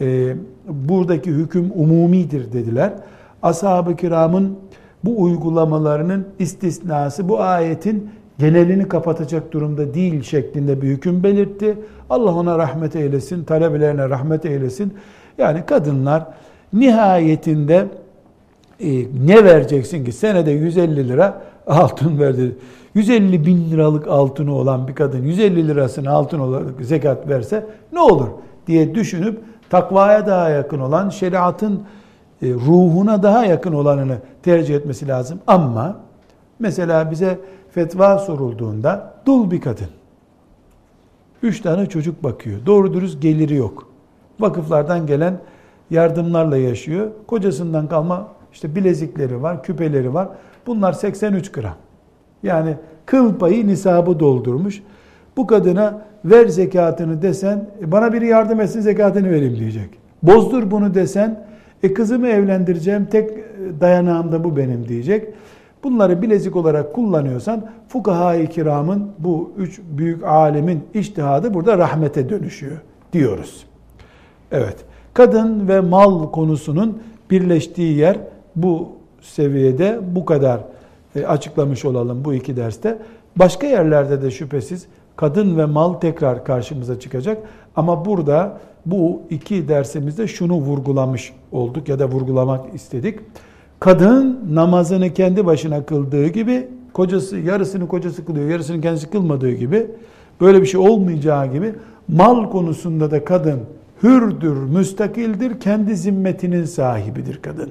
[0.02, 0.36] e,
[0.68, 2.94] buradaki hüküm umumidir dediler.
[3.43, 4.59] Ashab-ı kiramın
[5.05, 11.79] bu uygulamalarının istisnası bu ayetin genelini kapatacak durumda değil şeklinde bir hüküm belirtti.
[12.11, 14.95] Allah ona rahmet eylesin, talebelerine rahmet eylesin.
[15.39, 16.25] Yani kadınlar
[16.73, 17.89] nihayetinde
[18.81, 18.89] e,
[19.27, 20.13] ne vereceksin ki?
[20.13, 22.57] Senede 150 lira altın verdi.
[22.95, 28.27] 150 bin liralık altını olan bir kadın 150 lirasını altın olarak zekat verse ne olur
[28.67, 29.41] diye düşünüp
[29.71, 31.83] takvaya daha yakın olan şeriatın
[32.43, 35.39] ruhuna daha yakın olanını tercih etmesi lazım.
[35.47, 35.97] Ama
[36.59, 37.39] mesela bize
[37.71, 39.89] fetva sorulduğunda dul bir kadın.
[41.43, 42.67] Üç tane çocuk bakıyor.
[42.67, 43.89] Doğru dürüst geliri yok.
[44.41, 45.39] Vakıflardan gelen
[45.91, 47.11] yardımlarla yaşıyor.
[47.27, 50.29] Kocasından kalma işte bilezikleri var, küpeleri var.
[50.67, 51.75] Bunlar 83 gram.
[52.43, 52.77] Yani
[53.07, 54.83] kıl payı nisabı doldurmuş.
[55.37, 59.91] Bu kadına ver zekatını desen, e, bana biri yardım etsin zekatını vereyim diyecek.
[60.23, 61.47] Bozdur bunu desen,
[61.83, 63.41] e kızımı evlendireceğim tek e,
[63.81, 65.29] dayanağım da bu benim diyecek.
[65.85, 72.77] Bunları bilezik olarak kullanıyorsan fukaha-i kiramın bu üç büyük alemin iştihadı burada rahmete dönüşüyor
[73.13, 73.67] diyoruz.
[74.53, 74.77] Evet.
[75.15, 78.17] Kadın ve mal konusunun birleştiği yer
[78.57, 78.89] bu
[79.21, 80.61] seviyede bu kadar
[81.17, 82.99] e, açıklamış olalım bu iki derste.
[83.37, 84.87] Başka yerlerde de şüphesiz
[85.23, 87.39] kadın ve mal tekrar karşımıza çıkacak.
[87.77, 93.19] Ama burada bu iki dersimizde şunu vurgulamış olduk ya da vurgulamak istedik.
[93.81, 99.87] Kadın namazını kendi başına kıldığı gibi kocası yarısını kocası kılıyor, yarısını kendisi kılmadığı gibi
[100.41, 101.75] böyle bir şey olmayacağı gibi
[102.09, 103.61] mal konusunda da kadın
[104.03, 107.71] hürdür, müstakildir, kendi zimmetinin sahibidir kadın.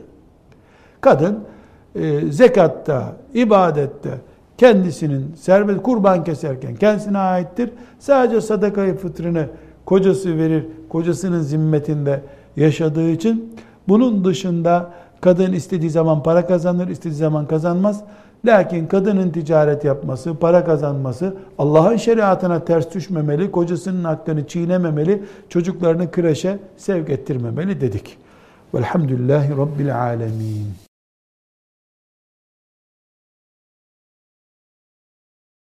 [1.02, 1.40] Kadın
[1.96, 4.10] e, zekatta, ibadette
[4.62, 7.70] kendisinin serbest kurban keserken kendisine aittir.
[8.00, 9.46] Sadece sadakayı fıtrını
[9.86, 12.22] kocası verir, kocasının zimmetinde
[12.56, 13.56] yaşadığı için
[13.88, 14.92] bunun dışında
[15.22, 18.04] kadın istediği zaman para kazanır, istediği zaman kazanmaz.
[18.46, 26.60] Lakin kadının ticaret yapması, para kazanması Allah'ın şeriatına ters düşmemeli, kocasının hakkını çiğnememeli, çocuklarını kreşe
[26.78, 28.18] sevk ettirmemeli dedik.
[28.74, 30.91] Velhamdülillahi Rabbil alemin.